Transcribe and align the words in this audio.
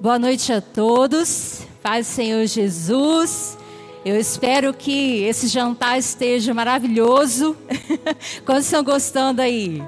Boa 0.00 0.16
noite 0.16 0.52
a 0.52 0.60
todos. 0.60 1.62
Paz 1.82 2.06
Senhor 2.06 2.46
Jesus. 2.46 3.58
Eu 4.04 4.16
espero 4.16 4.72
que 4.72 5.24
esse 5.24 5.48
jantar 5.48 5.98
esteja 5.98 6.54
maravilhoso. 6.54 7.56
Quantos 8.46 8.66
estão 8.66 8.84
gostando 8.84 9.42
aí? 9.42 9.82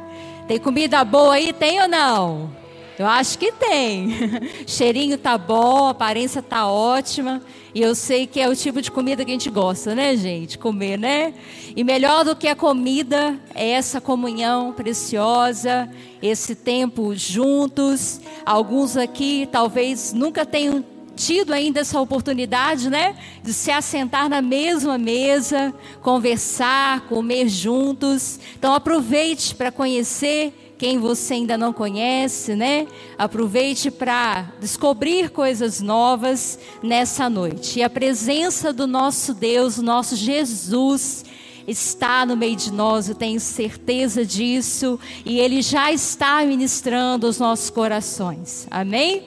Tem 0.48 0.58
comida 0.58 1.04
boa 1.04 1.34
aí? 1.34 1.52
Tem 1.52 1.80
ou 1.80 1.86
não? 1.86 2.59
Eu 3.00 3.06
acho 3.06 3.38
que 3.38 3.50
tem. 3.50 4.10
Cheirinho 4.68 5.16
tá 5.16 5.38
bom, 5.38 5.88
aparência 5.88 6.42
tá 6.42 6.66
ótima. 6.66 7.40
E 7.74 7.80
eu 7.80 7.94
sei 7.94 8.26
que 8.26 8.38
é 8.38 8.46
o 8.46 8.54
tipo 8.54 8.82
de 8.82 8.90
comida 8.90 9.24
que 9.24 9.30
a 9.30 9.32
gente 9.32 9.48
gosta, 9.48 9.94
né, 9.94 10.14
gente? 10.14 10.58
Comer, 10.58 10.98
né? 10.98 11.32
E 11.74 11.82
melhor 11.82 12.26
do 12.26 12.36
que 12.36 12.46
a 12.46 12.54
comida 12.54 13.40
é 13.54 13.70
essa 13.70 14.02
comunhão 14.02 14.74
preciosa, 14.74 15.88
esse 16.20 16.54
tempo 16.54 17.16
juntos. 17.16 18.20
Alguns 18.44 18.98
aqui 18.98 19.48
talvez 19.50 20.12
nunca 20.12 20.44
tenham 20.44 20.84
tido 21.16 21.54
ainda 21.54 21.80
essa 21.80 21.98
oportunidade, 21.98 22.90
né? 22.90 23.16
De 23.42 23.54
se 23.54 23.70
assentar 23.70 24.28
na 24.28 24.42
mesma 24.42 24.98
mesa, 24.98 25.72
conversar, 26.02 27.00
comer 27.08 27.48
juntos. 27.48 28.38
Então 28.58 28.74
aproveite 28.74 29.54
para 29.54 29.72
conhecer 29.72 30.59
quem 30.80 30.98
você 30.98 31.34
ainda 31.34 31.58
não 31.58 31.74
conhece, 31.74 32.56
né? 32.56 32.86
Aproveite 33.18 33.90
para 33.90 34.50
descobrir 34.58 35.28
coisas 35.28 35.82
novas 35.82 36.58
nessa 36.82 37.28
noite. 37.28 37.80
E 37.80 37.82
a 37.82 37.90
presença 37.90 38.72
do 38.72 38.86
nosso 38.86 39.34
Deus, 39.34 39.76
nosso 39.76 40.16
Jesus, 40.16 41.22
está 41.68 42.24
no 42.24 42.34
meio 42.34 42.56
de 42.56 42.72
nós, 42.72 43.10
eu 43.10 43.14
tenho 43.14 43.38
certeza 43.38 44.24
disso, 44.24 44.98
e 45.22 45.38
Ele 45.38 45.60
já 45.60 45.92
está 45.92 46.42
ministrando 46.46 47.28
os 47.28 47.38
nossos 47.38 47.68
corações. 47.68 48.66
Amém? 48.70 49.24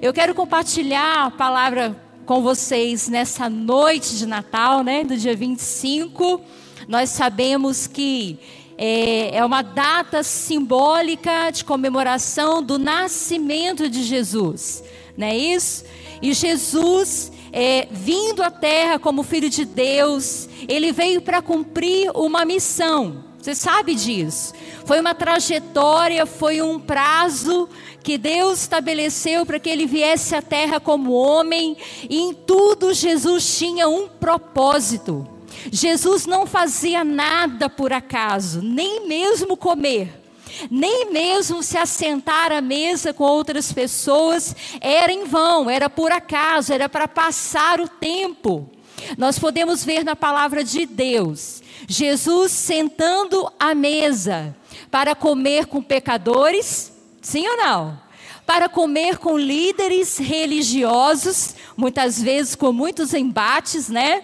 Eu 0.00 0.12
quero 0.12 0.36
compartilhar 0.36 1.26
a 1.26 1.30
palavra 1.32 2.00
com 2.24 2.42
vocês 2.42 3.08
nessa 3.08 3.50
noite 3.50 4.16
de 4.16 4.24
Natal, 4.24 4.84
né? 4.84 5.02
Do 5.02 5.16
dia 5.16 5.34
25. 5.34 6.40
Nós 6.86 7.10
sabemos 7.10 7.88
que 7.88 8.38
é, 8.78 9.36
é 9.36 9.44
uma 9.44 9.62
data 9.62 10.22
simbólica 10.22 11.50
de 11.50 11.64
comemoração 11.64 12.62
do 12.62 12.78
nascimento 12.78 13.88
de 13.88 14.02
Jesus, 14.02 14.82
não 15.16 15.26
é 15.26 15.36
isso? 15.36 15.84
E 16.20 16.32
Jesus, 16.32 17.32
é, 17.52 17.88
vindo 17.90 18.42
à 18.42 18.50
terra 18.50 18.98
como 18.98 19.22
filho 19.22 19.50
de 19.50 19.64
Deus, 19.64 20.48
ele 20.68 20.92
veio 20.92 21.20
para 21.20 21.42
cumprir 21.42 22.10
uma 22.14 22.44
missão. 22.44 23.24
Você 23.40 23.54
sabe 23.54 23.94
disso. 23.94 24.52
Foi 24.84 25.00
uma 25.00 25.14
trajetória, 25.14 26.26
foi 26.26 26.60
um 26.60 26.80
prazo 26.80 27.68
que 28.02 28.18
Deus 28.18 28.62
estabeleceu 28.62 29.46
para 29.46 29.60
que 29.60 29.68
ele 29.68 29.86
viesse 29.86 30.34
à 30.34 30.42
terra 30.42 30.80
como 30.80 31.12
homem, 31.12 31.76
e 32.08 32.18
em 32.18 32.34
tudo 32.34 32.92
Jesus 32.92 33.58
tinha 33.58 33.88
um 33.88 34.08
propósito. 34.08 35.35
Jesus 35.70 36.26
não 36.26 36.46
fazia 36.46 37.04
nada 37.04 37.68
por 37.68 37.92
acaso, 37.92 38.60
nem 38.62 39.06
mesmo 39.06 39.56
comer, 39.56 40.22
nem 40.70 41.10
mesmo 41.10 41.62
se 41.62 41.76
assentar 41.76 42.52
à 42.52 42.60
mesa 42.60 43.12
com 43.12 43.24
outras 43.24 43.72
pessoas 43.72 44.54
era 44.80 45.12
em 45.12 45.24
vão, 45.24 45.68
era 45.68 45.90
por 45.90 46.12
acaso, 46.12 46.72
era 46.72 46.88
para 46.88 47.08
passar 47.08 47.80
o 47.80 47.88
tempo. 47.88 48.70
Nós 49.18 49.38
podemos 49.38 49.84
ver 49.84 50.04
na 50.04 50.16
palavra 50.16 50.64
de 50.64 50.86
Deus, 50.86 51.62
Jesus 51.86 52.52
sentando 52.52 53.50
à 53.58 53.74
mesa 53.74 54.56
para 54.90 55.14
comer 55.14 55.66
com 55.66 55.82
pecadores, 55.82 56.92
sim 57.20 57.46
ou 57.46 57.56
não? 57.56 58.00
Para 58.46 58.68
comer 58.68 59.18
com 59.18 59.36
líderes 59.36 60.18
religiosos, 60.18 61.54
muitas 61.76 62.22
vezes 62.22 62.54
com 62.54 62.72
muitos 62.72 63.12
embates, 63.12 63.88
né? 63.88 64.22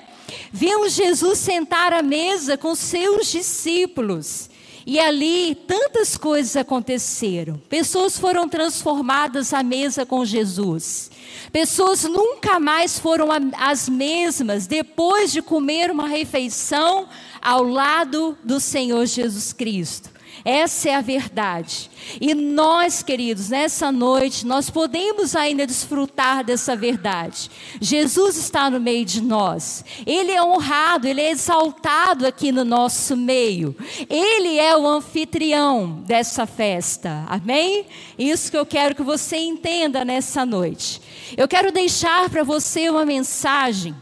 Vimos 0.53 0.93
Jesus 0.95 1.39
sentar 1.39 1.93
à 1.93 2.03
mesa 2.03 2.57
com 2.57 2.75
seus 2.75 3.31
discípulos. 3.31 4.51
E 4.85 4.99
ali 4.99 5.55
tantas 5.55 6.17
coisas 6.17 6.57
aconteceram. 6.57 7.57
Pessoas 7.69 8.19
foram 8.19 8.49
transformadas 8.49 9.53
à 9.53 9.63
mesa 9.63 10.05
com 10.05 10.25
Jesus. 10.25 11.11
Pessoas 11.53 12.05
nunca 12.05 12.59
mais 12.59 12.99
foram 12.99 13.29
as 13.57 13.89
mesmas 13.89 14.67
depois 14.67 15.33
de 15.33 15.41
comer 15.41 15.91
uma 15.91 16.09
refeição 16.09 17.09
ao 17.41 17.63
lado 17.63 18.37
do 18.43 18.59
Senhor 18.59 19.07
Jesus 19.07 19.53
Cristo. 19.53 20.11
Essa 20.45 20.91
é 20.91 20.95
a 20.95 21.01
verdade. 21.01 21.91
E 22.21 22.35
nós, 22.35 23.03
queridos, 23.03 23.49
nessa 23.49 23.93
noite, 23.93 24.45
nós 24.45 24.69
podemos 24.69 25.37
ainda 25.37 25.67
desfrutar 25.67 26.45
dessa 26.45 26.75
verdade. 26.75 27.51
Jesus 27.81 28.37
está 28.37 28.69
no 28.69 28.81
meio 28.81 29.05
de 29.05 29.21
nós. 29.21 29.85
Ele 30.05 30.33
é 30.33 30.43
honrado, 30.43 31.07
ele 31.07 31.21
é 31.21 31.31
exaltado 31.31 32.27
aqui 32.27 32.51
no 32.51 32.65
nosso 32.65 33.17
meio. 33.17 33.77
Ele 34.11 34.59
é 34.59 34.77
o 34.77 34.87
anfitrião 34.87 36.03
dessa 36.07 36.47
festa. 36.47 37.25
Amém? 37.29 37.87
Isso 38.19 38.51
que 38.51 38.57
eu 38.57 38.67
quero 38.67 38.95
que 38.95 39.03
você 39.03 39.37
entenda 39.37 40.05
nessa 40.05 40.45
noite. 40.45 41.01
Eu 41.37 41.47
quero 41.47 41.71
deixar 41.71 42.29
para 42.29 42.43
você 42.43 42.91
uma 42.91 43.05
mensagem 43.05 43.95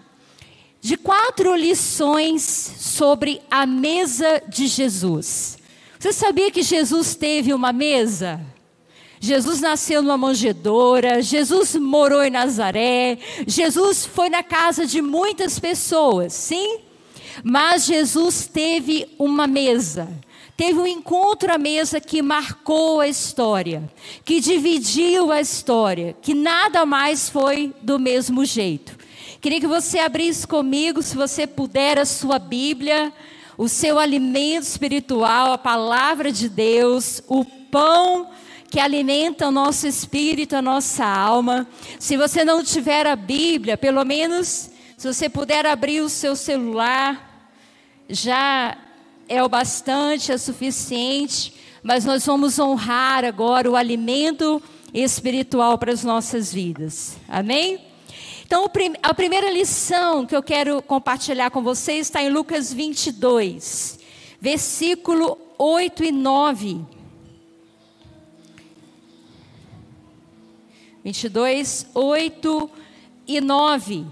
de 0.81 0.97
quatro 0.97 1.55
lições 1.55 2.43
sobre 2.43 3.43
a 3.50 3.67
mesa 3.67 4.43
de 4.49 4.67
Jesus. 4.67 5.59
Você 6.00 6.15
sabia 6.15 6.50
que 6.50 6.62
Jesus 6.62 7.15
teve 7.15 7.53
uma 7.53 7.75
mesa? 7.75 8.41
Jesus 9.21 9.61
nasceu 9.61 10.00
numa 10.00 10.16
manjedoura, 10.16 11.21
Jesus 11.21 11.77
morou 11.77 12.25
em 12.25 12.31
Nazaré, 12.31 13.19
Jesus 13.47 14.06
foi 14.06 14.31
na 14.31 14.43
casa 14.43 14.87
de 14.87 15.03
muitas 15.03 15.59
pessoas, 15.59 16.33
sim? 16.33 16.78
Mas 17.44 17.84
Jesus 17.84 18.47
teve 18.47 19.09
uma 19.19 19.47
mesa, 19.47 20.09
teve 20.56 20.78
um 20.78 20.87
encontro 20.87 21.53
à 21.53 21.59
mesa 21.59 22.00
que 22.00 22.22
marcou 22.22 23.00
a 23.00 23.06
história, 23.06 23.82
que 24.25 24.41
dividiu 24.41 25.31
a 25.31 25.38
história, 25.38 26.17
que 26.22 26.32
nada 26.32 26.87
mais 26.87 27.28
foi 27.28 27.75
do 27.82 27.99
mesmo 27.99 28.43
jeito. 28.47 28.97
Queria 29.38 29.61
que 29.61 29.67
você 29.67 29.99
abrisse 29.99 30.47
comigo, 30.47 31.03
se 31.03 31.15
você 31.15 31.47
puder, 31.47 31.99
a 31.99 32.06
sua 32.06 32.38
Bíblia 32.38 33.12
o 33.60 33.69
seu 33.69 33.98
alimento 33.98 34.62
espiritual, 34.62 35.53
a 35.53 35.59
palavra 35.59 36.32
de 36.32 36.48
Deus, 36.48 37.22
o 37.28 37.44
pão 37.44 38.31
que 38.71 38.81
alimenta 38.81 39.48
o 39.48 39.50
nosso 39.50 39.87
espírito, 39.87 40.56
a 40.56 40.62
nossa 40.62 41.04
alma. 41.04 41.69
Se 41.99 42.16
você 42.16 42.43
não 42.43 42.65
tiver 42.65 43.06
a 43.06 43.15
Bíblia, 43.15 43.76
pelo 43.76 44.03
menos 44.03 44.70
se 44.97 45.06
você 45.06 45.28
puder 45.28 45.66
abrir 45.66 46.00
o 46.00 46.09
seu 46.09 46.34
celular, 46.34 47.53
já 48.09 48.78
é 49.28 49.44
o 49.44 49.49
bastante, 49.49 50.32
é 50.32 50.38
suficiente, 50.38 51.53
mas 51.82 52.06
nós 52.06 52.25
vamos 52.25 52.59
honrar 52.59 53.26
agora 53.26 53.70
o 53.70 53.76
alimento 53.76 54.62
espiritual 54.94 55.76
para 55.76 55.93
as 55.93 56.03
nossas 56.03 56.50
vidas. 56.50 57.15
Amém? 57.28 57.90
Então, 58.50 58.69
a 59.00 59.15
primeira 59.15 59.49
lição 59.49 60.27
que 60.27 60.34
eu 60.34 60.43
quero 60.43 60.83
compartilhar 60.83 61.53
com 61.53 61.62
vocês 61.62 62.09
está 62.09 62.21
em 62.21 62.31
Lucas 62.31 62.72
22, 62.72 64.00
versículo 64.41 65.38
8 65.56 66.03
e 66.03 66.11
9. 66.11 66.81
22, 71.05 71.87
8 71.94 72.71
e 73.28 73.41
9. 73.41 74.06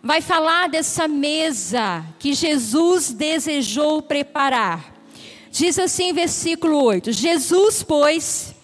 Vai 0.00 0.20
falar 0.20 0.68
dessa 0.68 1.08
mesa 1.08 2.06
que 2.20 2.34
Jesus 2.34 3.10
desejou 3.12 4.00
preparar. 4.00 4.94
Diz 5.50 5.76
assim, 5.76 6.12
versículo 6.12 6.80
8: 6.84 7.10
Jesus, 7.10 7.82
pois, 7.82 8.54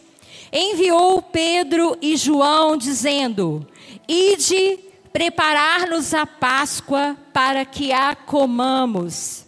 enviou 0.52 1.20
Pedro 1.20 1.98
e 2.00 2.16
João, 2.16 2.76
dizendo: 2.76 3.66
Ide 4.08 4.78
preparar-nos 5.12 6.14
a 6.14 6.26
Páscoa 6.26 7.16
para 7.32 7.64
que 7.64 7.92
a 7.92 8.14
comamos. 8.14 9.44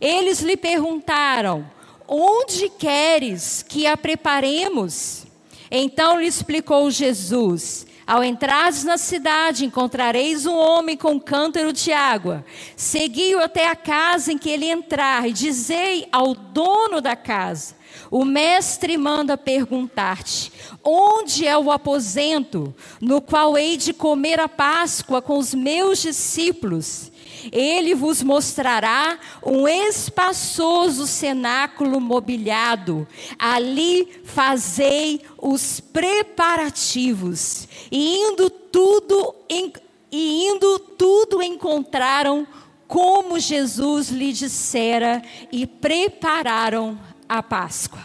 Eles 0.00 0.40
lhe 0.40 0.56
perguntaram: 0.56 1.70
Onde 2.08 2.68
queres 2.68 3.64
que 3.68 3.86
a 3.86 3.96
preparemos? 3.96 5.24
Então 5.70 6.20
lhe 6.20 6.26
explicou 6.26 6.90
Jesus: 6.90 7.86
Ao 8.06 8.24
entrares 8.24 8.84
na 8.84 8.98
cidade, 8.98 9.64
encontrareis 9.64 10.44
um 10.46 10.56
homem 10.56 10.96
com 10.96 11.12
um 11.12 11.20
cântaro 11.20 11.72
de 11.72 11.92
água. 11.92 12.44
Segui-o 12.76 13.42
até 13.42 13.68
a 13.68 13.76
casa 13.76 14.32
em 14.32 14.38
que 14.38 14.50
ele 14.50 14.66
entrar, 14.66 15.28
e 15.28 15.32
dizei 15.32 16.08
ao 16.10 16.34
dono 16.34 17.00
da 17.00 17.14
casa: 17.14 17.76
o 18.10 18.24
mestre 18.24 18.96
manda 18.96 19.36
perguntar-te: 19.36 20.52
onde 20.84 21.46
é 21.46 21.56
o 21.56 21.70
aposento 21.70 22.74
no 23.00 23.20
qual 23.20 23.56
hei 23.56 23.76
de 23.76 23.92
comer 23.92 24.40
a 24.40 24.48
Páscoa 24.48 25.22
com 25.22 25.38
os 25.38 25.54
meus 25.54 26.00
discípulos? 26.00 27.10
Ele 27.50 27.94
vos 27.94 28.22
mostrará 28.22 29.18
um 29.44 29.66
espaçoso 29.66 31.06
cenáculo 31.06 32.00
mobiliado. 32.00 33.08
Ali 33.38 34.20
fazei 34.24 35.22
os 35.38 35.80
preparativos. 35.80 37.66
E 37.90 38.16
indo 38.16 38.48
tudo, 38.48 39.34
e 39.48 40.46
indo 40.46 40.78
tudo 40.78 41.42
encontraram 41.42 42.46
como 42.86 43.38
Jesus 43.38 44.10
lhe 44.10 44.32
dissera 44.34 45.22
e 45.50 45.66
prepararam 45.66 47.00
a 47.38 47.42
Páscoa. 47.42 48.00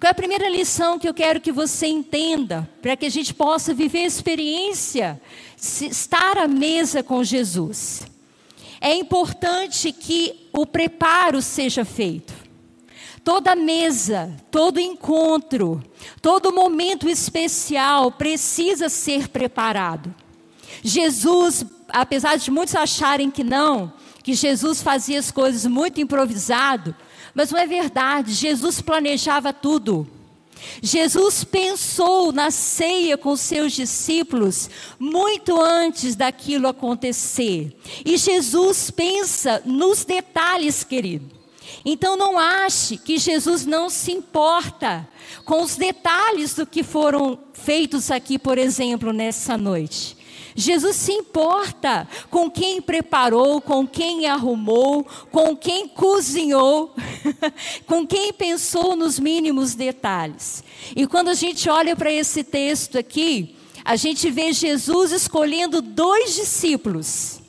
Qual 0.00 0.08
é 0.08 0.10
a 0.10 0.14
primeira 0.14 0.48
lição 0.48 0.98
que 0.98 1.08
eu 1.08 1.14
quero 1.14 1.40
que 1.40 1.52
você 1.52 1.86
entenda, 1.86 2.68
para 2.82 2.96
que 2.96 3.06
a 3.06 3.10
gente 3.10 3.32
possa 3.32 3.72
viver 3.72 4.00
a 4.00 4.06
experiência, 4.06 5.22
estar 5.56 6.36
à 6.36 6.48
mesa 6.48 7.04
com 7.04 7.22
Jesus? 7.22 8.02
É 8.80 8.92
importante 8.96 9.92
que 9.92 10.48
o 10.52 10.66
preparo 10.66 11.40
seja 11.40 11.84
feito. 11.84 12.34
Toda 13.22 13.54
mesa, 13.54 14.34
todo 14.50 14.80
encontro, 14.80 15.80
todo 16.20 16.52
momento 16.52 17.08
especial 17.08 18.10
precisa 18.10 18.88
ser 18.88 19.28
preparado. 19.28 20.12
Jesus, 20.82 21.64
apesar 21.88 22.36
de 22.36 22.50
muitos 22.50 22.74
acharem 22.74 23.30
que 23.30 23.44
não, 23.44 23.92
que 24.20 24.34
Jesus 24.34 24.82
fazia 24.82 25.20
as 25.20 25.30
coisas 25.30 25.64
muito 25.64 26.00
improvisado, 26.00 26.92
mas 27.34 27.50
não 27.50 27.58
é 27.58 27.66
verdade, 27.66 28.32
Jesus 28.32 28.80
planejava 28.80 29.52
tudo. 29.52 30.06
Jesus 30.80 31.44
pensou 31.44 32.32
na 32.32 32.50
ceia 32.50 33.18
com 33.18 33.36
seus 33.36 33.72
discípulos 33.72 34.70
muito 34.98 35.60
antes 35.60 36.14
daquilo 36.14 36.68
acontecer. 36.68 37.76
E 38.04 38.16
Jesus 38.16 38.90
pensa 38.90 39.62
nos 39.64 40.04
detalhes, 40.04 40.84
querido. 40.84 41.42
Então 41.84 42.16
não 42.16 42.38
ache 42.38 42.96
que 42.96 43.18
Jesus 43.18 43.66
não 43.66 43.90
se 43.90 44.12
importa 44.12 45.08
com 45.44 45.62
os 45.62 45.76
detalhes 45.76 46.54
do 46.54 46.66
que 46.66 46.82
foram 46.82 47.38
feitos 47.52 48.10
aqui, 48.10 48.38
por 48.38 48.58
exemplo, 48.58 49.12
nessa 49.12 49.56
noite. 49.56 50.16
Jesus 50.54 50.96
se 50.96 51.12
importa 51.12 52.06
com 52.30 52.50
quem 52.50 52.80
preparou, 52.82 53.60
com 53.60 53.86
quem 53.86 54.26
arrumou, 54.26 55.06
com 55.30 55.56
quem 55.56 55.88
cozinhou, 55.88 56.94
com 57.86 58.06
quem 58.06 58.32
pensou 58.32 58.94
nos 58.94 59.18
mínimos 59.18 59.74
detalhes. 59.74 60.62
E 60.94 61.06
quando 61.06 61.28
a 61.28 61.34
gente 61.34 61.68
olha 61.68 61.96
para 61.96 62.12
esse 62.12 62.44
texto 62.44 62.98
aqui, 62.98 63.56
a 63.84 63.96
gente 63.96 64.30
vê 64.30 64.52
Jesus 64.52 65.10
escolhendo 65.12 65.82
dois 65.82 66.34
discípulos, 66.34 67.40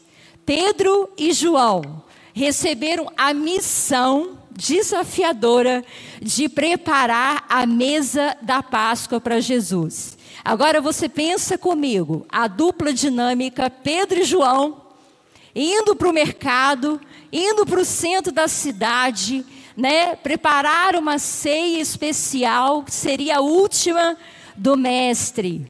Pedro 0.45 1.09
e 1.17 1.31
João, 1.31 2.03
receberam 2.33 3.11
a 3.15 3.33
missão 3.33 4.39
desafiadora 4.51 5.83
de 6.21 6.47
preparar 6.47 7.45
a 7.49 7.65
mesa 7.65 8.35
da 8.41 8.61
Páscoa 8.61 9.19
para 9.19 9.39
Jesus. 9.39 10.17
Agora 10.43 10.81
você 10.81 11.07
pensa 11.07 11.57
comigo, 11.57 12.25
a 12.29 12.47
dupla 12.47 12.91
dinâmica 12.93 13.69
Pedro 13.69 14.19
e 14.19 14.23
João 14.23 14.83
indo 15.55 15.95
para 15.95 16.09
o 16.09 16.13
mercado, 16.13 16.99
indo 17.31 17.65
para 17.65 17.79
o 17.79 17.85
centro 17.85 18.31
da 18.31 18.47
cidade, 18.47 19.45
né, 19.77 20.15
preparar 20.15 20.95
uma 20.95 21.17
ceia 21.17 21.79
especial 21.79 22.83
que 22.83 22.93
seria 22.93 23.37
a 23.37 23.41
última 23.41 24.17
do 24.55 24.75
mestre. 24.75 25.67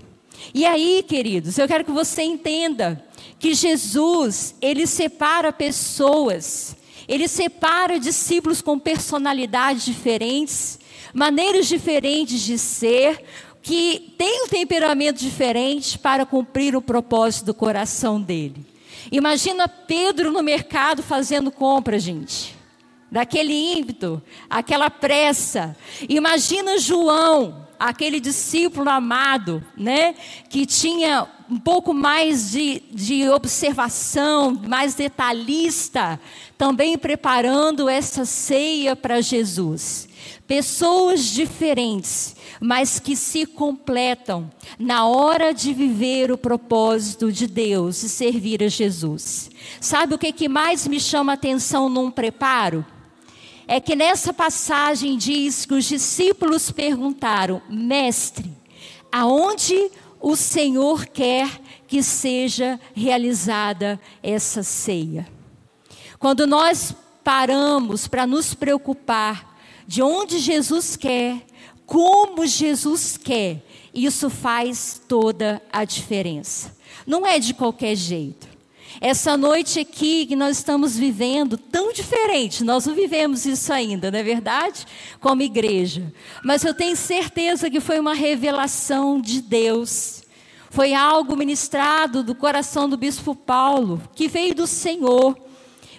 E 0.54 0.66
aí, 0.66 1.04
queridos, 1.08 1.58
eu 1.58 1.68
quero 1.68 1.86
que 1.86 1.92
você 1.92 2.22
entenda 2.22 3.04
que 3.40 3.54
Jesus, 3.54 4.56
ele 4.62 4.88
separa 4.88 5.52
pessoas, 5.52 6.76
ele 7.08 7.28
separa 7.28 8.00
discípulos 8.00 8.62
com 8.62 8.80
personalidades 8.80 9.86
diferentes, 9.86 10.80
maneiras 11.14 11.68
diferentes 11.68 12.42
de 12.42 12.58
ser, 12.58 13.24
que 13.64 14.14
tem 14.18 14.44
um 14.44 14.48
temperamento 14.50 15.20
diferente 15.20 15.98
para 15.98 16.26
cumprir 16.26 16.76
o 16.76 16.82
propósito 16.82 17.46
do 17.46 17.54
coração 17.54 18.22
dele. 18.22 18.66
Imagina 19.10 19.70
Pedro 19.70 20.32
no 20.34 20.44
mercado 20.44 21.02
fazendo 21.02 21.50
compra, 21.50 21.98
gente. 21.98 22.56
Daquele 23.10 23.54
ímpeto, 23.54 24.22
aquela 24.50 24.90
pressa. 24.90 25.78
Imagina 26.10 26.78
João, 26.78 27.68
aquele 27.80 28.20
discípulo 28.20 28.90
amado, 28.90 29.64
né? 29.78 30.16
Que 30.50 30.66
tinha 30.66 31.28
um 31.50 31.60
pouco 31.60 31.94
mais 31.94 32.52
de, 32.52 32.82
de 32.92 33.30
observação, 33.30 34.60
mais 34.68 34.94
detalhista, 34.96 36.20
também 36.58 36.98
preparando 36.98 37.88
essa 37.88 38.26
ceia 38.26 38.96
para 38.96 39.22
Jesus. 39.22 40.10
Pessoas 40.54 41.26
diferentes, 41.32 42.36
mas 42.62 43.00
que 43.00 43.16
se 43.16 43.44
completam 43.44 44.52
na 44.78 45.08
hora 45.08 45.52
de 45.52 45.74
viver 45.74 46.32
o 46.32 46.38
propósito 46.38 47.32
de 47.32 47.48
Deus 47.48 48.04
e 48.04 48.08
servir 48.08 48.62
a 48.62 48.68
Jesus. 48.68 49.50
Sabe 49.82 50.14
o 50.14 50.18
que, 50.20 50.32
que 50.32 50.48
mais 50.48 50.88
me 50.88 51.00
chama 51.00 51.32
a 51.32 51.34
atenção 51.34 51.90
num 51.90 52.12
preparo? 52.12 52.86
É 53.68 53.80
que 53.80 53.96
nessa 53.96 54.32
passagem 54.32 55.18
diz 55.18 55.66
que 55.66 55.74
os 55.74 55.86
discípulos 55.86 56.70
perguntaram: 56.70 57.60
Mestre, 57.68 58.56
aonde 59.12 59.90
o 60.22 60.36
Senhor 60.36 61.08
quer 61.08 61.50
que 61.88 62.04
seja 62.04 62.80
realizada 62.94 64.00
essa 64.22 64.62
ceia? 64.62 65.28
Quando 66.20 66.46
nós 66.46 66.94
paramos 67.24 68.08
para 68.08 68.28
nos 68.28 68.54
preocupar 68.54 69.52
de 69.88 70.02
onde 70.02 70.40
Jesus 70.40 70.96
quer, 70.96 71.42
como 71.86 72.46
Jesus 72.46 73.18
quer, 73.18 73.64
isso 73.94 74.30
faz 74.30 75.02
toda 75.08 75.62
a 75.72 75.86
diferença. 75.86 76.76
Não 77.06 77.26
é 77.26 77.38
de 77.38 77.54
qualquer 77.54 77.96
jeito. 77.96 78.48
Essa 79.02 79.36
noite 79.36 79.80
aqui 79.80 80.26
que 80.26 80.36
nós 80.36 80.58
estamos 80.58 80.96
vivendo, 80.98 81.58
tão 81.58 81.92
diferente, 81.92 82.64
nós 82.64 82.86
não 82.86 82.96
vivemos 82.96 83.46
isso 83.46 83.74
ainda, 83.74 84.10
não 84.10 84.20
é 84.20 84.24
verdade? 84.24 84.86
Como 85.20 85.42
igreja. 85.42 86.14
Mas 86.44 86.64
eu 86.64 86.74
tenho 86.74 86.96
certeza 86.96 87.70
que 87.70 87.80
foi 87.80 88.00
uma 88.00 88.14
revelação 88.14 89.20
de 89.20 89.42
Deus. 89.42 90.24
Foi 90.70 90.94
algo 90.94 91.36
ministrado 91.36 92.24
do 92.24 92.34
coração 92.34 92.88
do 92.88 92.98
bispo 92.98 93.36
Paulo, 93.36 94.02
que 94.16 94.28
veio 94.28 94.56
do 94.56 94.66
Senhor. 94.66 95.38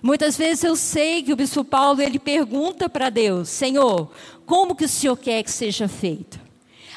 Muitas 0.04 0.36
vezes 0.36 0.62
eu 0.64 0.76
sei 0.76 1.22
que 1.22 1.32
o 1.32 1.36
bispo 1.36 1.64
Paulo 1.64 2.02
ele 2.02 2.18
pergunta 2.18 2.90
para 2.90 3.08
Deus: 3.08 3.48
Senhor, 3.48 4.10
como 4.44 4.76
que 4.76 4.84
o 4.84 4.88
Senhor 4.88 5.16
quer 5.16 5.42
que 5.42 5.50
seja 5.50 5.88
feito? 5.88 6.38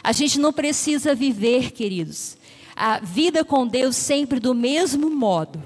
A 0.04 0.12
gente 0.12 0.38
não 0.38 0.51
precisa 0.51 1.15
viver, 1.15 1.71
queridos, 1.71 2.36
a 2.75 3.00
vida 3.00 3.45
com 3.45 3.65
Deus 3.65 3.95
sempre 3.95 4.42
do 4.42 4.54
mesmo 4.54 5.09
modo, 5.09 5.64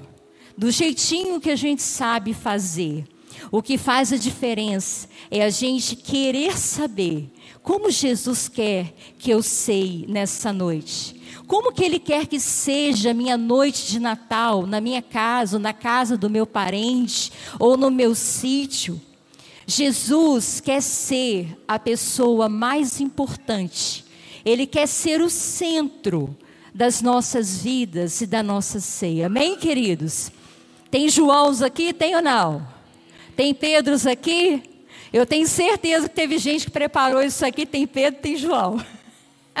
do 0.56 0.70
jeitinho 0.70 1.40
que 1.40 1.50
a 1.50 1.56
gente 1.56 1.82
sabe 1.82 2.32
fazer. 2.32 3.08
O 3.50 3.60
que 3.60 3.76
faz 3.76 4.12
a 4.12 4.16
diferença 4.16 5.08
é 5.28 5.42
a 5.42 5.50
gente 5.50 5.96
querer 5.96 6.56
saber 6.56 7.28
como 7.60 7.90
Jesus 7.90 8.46
quer 8.46 8.94
que 9.18 9.32
eu 9.32 9.42
sei 9.42 10.06
nessa 10.08 10.52
noite. 10.52 11.20
Como 11.46 11.72
que 11.72 11.84
Ele 11.84 11.98
quer 11.98 12.26
que 12.26 12.40
seja 12.40 13.12
minha 13.12 13.36
noite 13.36 13.86
de 13.86 14.00
Natal, 14.00 14.66
na 14.66 14.80
minha 14.80 15.02
casa, 15.02 15.56
ou 15.56 15.60
na 15.60 15.72
casa 15.72 16.16
do 16.16 16.30
meu 16.30 16.46
parente, 16.46 17.32
ou 17.58 17.76
no 17.76 17.90
meu 17.90 18.14
sítio? 18.14 19.00
Jesus 19.66 20.60
quer 20.60 20.82
ser 20.82 21.56
a 21.66 21.78
pessoa 21.78 22.48
mais 22.48 23.00
importante. 23.00 24.04
Ele 24.44 24.66
quer 24.66 24.86
ser 24.86 25.20
o 25.20 25.30
centro 25.30 26.36
das 26.74 27.00
nossas 27.02 27.62
vidas 27.62 28.20
e 28.20 28.26
da 28.26 28.42
nossa 28.42 28.80
ceia. 28.80 29.26
Amém, 29.26 29.56
queridos? 29.56 30.32
Tem 30.90 31.08
Joãos 31.08 31.62
aqui? 31.62 31.92
Tem 31.92 32.16
ou 32.16 32.22
não? 32.22 32.66
Tem 33.36 33.54
Pedros 33.54 34.06
aqui? 34.06 34.62
Eu 35.12 35.26
tenho 35.26 35.46
certeza 35.46 36.08
que 36.08 36.14
teve 36.14 36.38
gente 36.38 36.64
que 36.64 36.70
preparou 36.70 37.22
isso 37.22 37.44
aqui. 37.44 37.66
Tem 37.66 37.86
Pedro, 37.86 38.20
tem 38.20 38.36
João. 38.36 38.82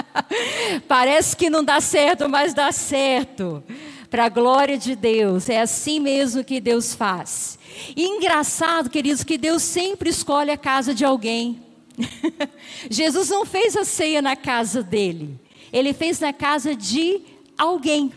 Parece 0.88 1.36
que 1.36 1.50
não 1.50 1.64
dá 1.64 1.80
certo, 1.80 2.28
mas 2.28 2.54
dá 2.54 2.72
certo. 2.72 3.62
Para 4.10 4.26
a 4.26 4.28
glória 4.28 4.76
de 4.76 4.94
Deus. 4.94 5.48
É 5.48 5.60
assim 5.60 6.00
mesmo 6.00 6.44
que 6.44 6.60
Deus 6.60 6.94
faz. 6.94 7.58
E 7.96 8.04
engraçado, 8.04 8.90
queridos, 8.90 9.24
que 9.24 9.38
Deus 9.38 9.62
sempre 9.62 10.10
escolhe 10.10 10.50
a 10.50 10.56
casa 10.56 10.94
de 10.94 11.04
alguém. 11.04 11.62
Jesus 12.90 13.28
não 13.28 13.44
fez 13.44 13.76
a 13.76 13.84
ceia 13.84 14.20
na 14.20 14.36
casa 14.36 14.82
dele. 14.82 15.38
Ele 15.72 15.92
fez 15.92 16.20
na 16.20 16.32
casa 16.32 16.74
de 16.74 17.20
alguém. 17.56 18.12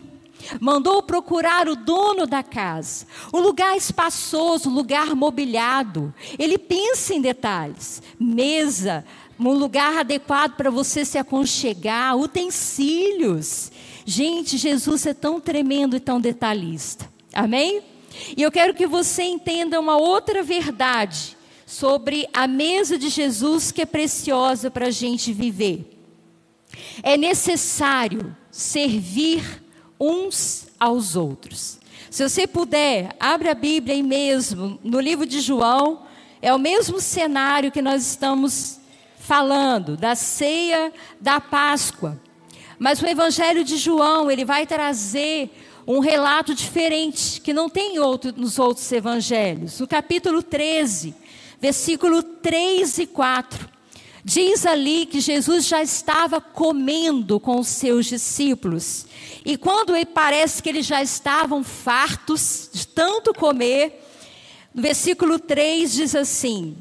Mandou 0.60 1.02
procurar 1.02 1.68
o 1.68 1.74
dono 1.74 2.26
da 2.26 2.42
casa, 2.42 3.06
o 3.32 3.40
lugar 3.40 3.76
espaçoso, 3.76 4.68
o 4.68 4.72
lugar 4.72 5.16
mobiliado. 5.16 6.14
Ele 6.38 6.58
pensa 6.58 7.14
em 7.14 7.20
detalhes: 7.20 8.02
mesa, 8.20 9.04
um 9.38 9.52
lugar 9.52 9.98
adequado 9.98 10.56
para 10.56 10.70
você 10.70 11.04
se 11.04 11.18
aconchegar, 11.18 12.16
utensílios. 12.16 13.70
Gente, 14.04 14.56
Jesus 14.56 15.06
é 15.06 15.14
tão 15.14 15.40
tremendo 15.40 15.96
e 15.96 16.00
tão 16.00 16.20
detalhista. 16.20 17.10
Amém? 17.32 17.82
E 18.36 18.42
eu 18.42 18.50
quero 18.50 18.74
que 18.74 18.86
você 18.86 19.22
entenda 19.22 19.78
uma 19.78 19.96
outra 19.96 20.42
verdade 20.42 21.36
sobre 21.66 22.28
a 22.32 22.46
mesa 22.46 22.96
de 22.96 23.08
Jesus 23.08 23.70
que 23.70 23.82
é 23.82 23.86
preciosa 23.86 24.70
para 24.70 24.86
a 24.86 24.90
gente 24.90 25.32
viver. 25.32 25.92
É 27.02 27.16
necessário 27.16 28.34
servir 28.50 29.62
uns 30.00 30.68
aos 30.78 31.16
outros. 31.16 31.78
Se 32.10 32.26
você 32.26 32.46
puder, 32.46 33.14
abre 33.18 33.48
a 33.48 33.54
Bíblia 33.54 33.94
aí 33.94 34.02
mesmo, 34.02 34.78
no 34.82 35.00
livro 35.00 35.26
de 35.26 35.40
João, 35.40 36.06
é 36.40 36.54
o 36.54 36.58
mesmo 36.58 37.00
cenário 37.00 37.72
que 37.72 37.82
nós 37.82 38.06
estamos 38.06 38.78
falando, 39.26 39.96
da 39.96 40.14
ceia 40.14 40.92
da 41.20 41.40
Páscoa. 41.40 42.20
Mas 42.78 43.02
o 43.02 43.06
Evangelho 43.06 43.64
de 43.64 43.76
João, 43.76 44.30
ele 44.30 44.44
vai 44.44 44.66
trazer 44.66 45.50
um 45.84 45.98
relato 45.98 46.54
diferente, 46.54 47.40
que 47.40 47.52
não 47.52 47.68
tem 47.68 47.98
outro 47.98 48.32
nos 48.36 48.58
outros 48.58 48.90
evangelhos. 48.92 49.80
No 49.80 49.86
capítulo 49.86 50.42
13, 50.42 51.14
versículo 51.60 52.22
3 52.22 52.98
e 52.98 53.06
4, 53.06 53.68
diz 54.24 54.64
ali 54.64 55.06
que 55.06 55.20
Jesus 55.20 55.66
já 55.66 55.82
estava 55.82 56.40
comendo 56.40 57.40
com 57.40 57.58
os 57.58 57.68
seus 57.68 58.06
discípulos. 58.06 59.06
E 59.44 59.56
quando 59.56 59.92
parece 60.06 60.62
que 60.62 60.68
eles 60.68 60.86
já 60.86 61.02
estavam 61.02 61.64
fartos 61.64 62.70
de 62.72 62.86
tanto 62.86 63.34
comer, 63.34 64.04
no 64.72 64.82
versículo 64.82 65.38
3 65.38 65.92
diz 65.92 66.14
assim: 66.14 66.76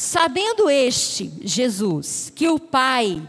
Sabendo 0.00 0.70
este, 0.70 1.30
Jesus, 1.42 2.32
que 2.34 2.48
o 2.48 2.58
Pai 2.58 3.22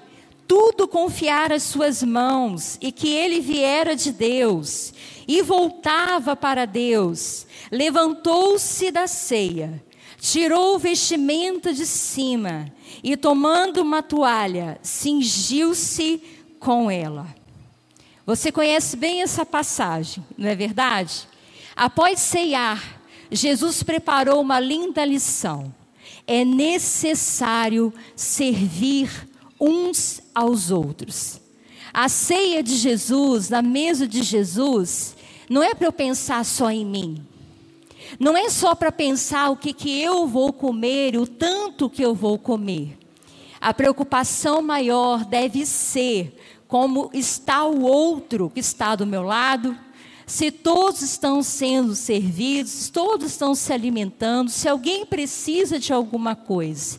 tudo 0.47 0.87
confiara 0.87 1.55
às 1.55 1.63
suas 1.63 2.01
mãos 2.01 2.77
e 2.79 2.93
que 2.93 3.09
ele 3.09 3.41
viera 3.41 3.93
de 3.93 4.09
Deus 4.09 4.93
e 5.27 5.41
voltava 5.41 6.33
para 6.33 6.63
Deus, 6.63 7.45
levantou-se 7.69 8.89
da 8.89 9.05
ceia, 9.05 9.83
tirou 10.17 10.75
o 10.75 10.79
vestimento 10.79 11.73
de 11.73 11.85
cima 11.85 12.71
e, 13.03 13.17
tomando 13.17 13.81
uma 13.81 14.01
toalha, 14.01 14.79
cingiu-se 14.81 16.23
com 16.57 16.89
ela. 16.89 17.27
Você 18.25 18.49
conhece 18.49 18.95
bem 18.95 19.21
essa 19.21 19.45
passagem, 19.45 20.25
não 20.37 20.47
é 20.47 20.55
verdade? 20.55 21.27
Após 21.75 22.17
ceiar, 22.21 23.01
Jesus 23.29 23.83
preparou 23.83 24.39
uma 24.39 24.57
linda 24.57 25.03
lição. 25.03 25.80
É 26.33 26.45
necessário 26.45 27.93
servir 28.15 29.27
uns 29.59 30.21
aos 30.33 30.71
outros. 30.71 31.41
A 31.93 32.07
ceia 32.07 32.63
de 32.63 32.77
Jesus, 32.77 33.49
na 33.49 33.61
mesa 33.61 34.07
de 34.07 34.23
Jesus, 34.23 35.13
não 35.49 35.61
é 35.61 35.75
para 35.75 35.87
eu 35.87 35.91
pensar 35.91 36.45
só 36.45 36.71
em 36.71 36.85
mim. 36.85 37.21
Não 38.17 38.37
é 38.37 38.49
só 38.49 38.73
para 38.73 38.93
pensar 38.93 39.49
o 39.49 39.57
que, 39.57 39.73
que 39.73 40.01
eu 40.01 40.25
vou 40.25 40.53
comer, 40.53 41.17
o 41.17 41.27
tanto 41.27 41.89
que 41.89 42.01
eu 42.01 42.15
vou 42.15 42.39
comer. 42.39 42.97
A 43.59 43.73
preocupação 43.73 44.61
maior 44.61 45.25
deve 45.25 45.65
ser 45.65 46.33
como 46.65 47.09
está 47.13 47.65
o 47.65 47.81
outro 47.81 48.49
que 48.49 48.61
está 48.61 48.95
do 48.95 49.05
meu 49.05 49.23
lado, 49.23 49.77
se 50.31 50.49
todos 50.49 51.01
estão 51.01 51.43
sendo 51.43 51.93
servidos, 51.93 52.71
se 52.71 52.91
todos 52.93 53.31
estão 53.31 53.53
se 53.53 53.73
alimentando, 53.73 54.49
se 54.49 54.65
alguém 54.65 55.05
precisa 55.05 55.77
de 55.77 55.91
alguma 55.91 56.37
coisa. 56.37 56.97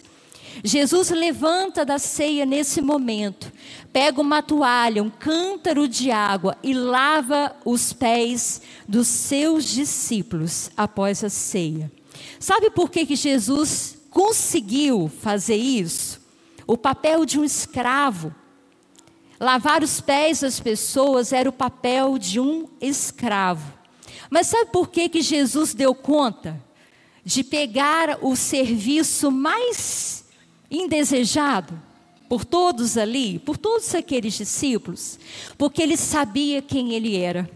Jesus 0.63 1.09
levanta 1.09 1.83
da 1.83 1.99
ceia 1.99 2.45
nesse 2.45 2.83
momento, 2.83 3.51
pega 3.91 4.21
uma 4.21 4.43
toalha, 4.43 5.03
um 5.03 5.09
cântaro 5.09 5.89
de 5.89 6.11
água 6.11 6.59
e 6.63 6.75
lava 6.75 7.57
os 7.65 7.91
pés 7.91 8.61
dos 8.87 9.07
seus 9.07 9.65
discípulos 9.65 10.71
após 10.77 11.25
a 11.25 11.31
ceia. 11.31 11.91
Sabe 12.39 12.69
por 12.69 12.91
que, 12.91 13.07
que 13.07 13.17
Jesus 13.17 13.97
conseguiu 14.11 15.11
fazer 15.23 15.57
isso? 15.57 16.21
O 16.67 16.77
papel 16.77 17.25
de 17.25 17.41
um 17.41 17.45
escravo. 17.45 18.35
Lavar 19.43 19.83
os 19.83 20.01
pés 20.01 20.43
das 20.43 20.61
pessoas 20.61 21.33
era 21.33 21.49
o 21.49 21.53
papel 21.53 22.17
de 22.17 22.39
um 22.39 22.69
escravo. 22.81 23.77
Mas 24.31 24.47
sabe 24.47 24.71
por 24.71 24.89
que, 24.89 25.09
que 25.09 25.21
Jesus 25.21 25.75
deu 25.75 25.97
conta 25.97 26.63
de 27.25 27.43
pegar 27.43 28.21
o 28.23 28.37
serviço 28.37 29.33
mais 29.33 30.25
indesejado 30.71 31.77
por 32.29 32.45
todos 32.45 32.97
ali, 32.97 33.41
por 33.41 33.57
todos 33.57 33.93
aqueles 33.97 34.35
discípulos, 34.35 35.19
porque 35.59 35.83
ele 35.83 35.97
sabia 35.97 36.63
quem 36.63 36.93
ele 36.93 37.17
era. 37.17 37.51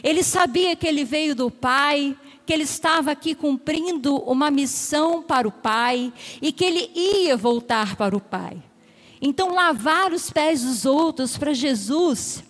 Ele 0.00 0.22
sabia 0.22 0.76
que 0.76 0.86
ele 0.86 1.04
veio 1.04 1.34
do 1.34 1.50
Pai, 1.50 2.16
que 2.46 2.52
ele 2.52 2.62
estava 2.62 3.10
aqui 3.10 3.34
cumprindo 3.34 4.14
uma 4.18 4.48
missão 4.48 5.24
para 5.24 5.48
o 5.48 5.50
Pai 5.50 6.12
e 6.40 6.52
que 6.52 6.64
ele 6.64 6.88
ia 6.94 7.36
voltar 7.36 7.96
para 7.96 8.16
o 8.16 8.20
Pai. 8.20 8.67
Então, 9.20 9.54
lavar 9.54 10.12
os 10.12 10.30
pés 10.30 10.62
dos 10.62 10.84
outros 10.84 11.36
para 11.36 11.52
Jesus 11.52 12.42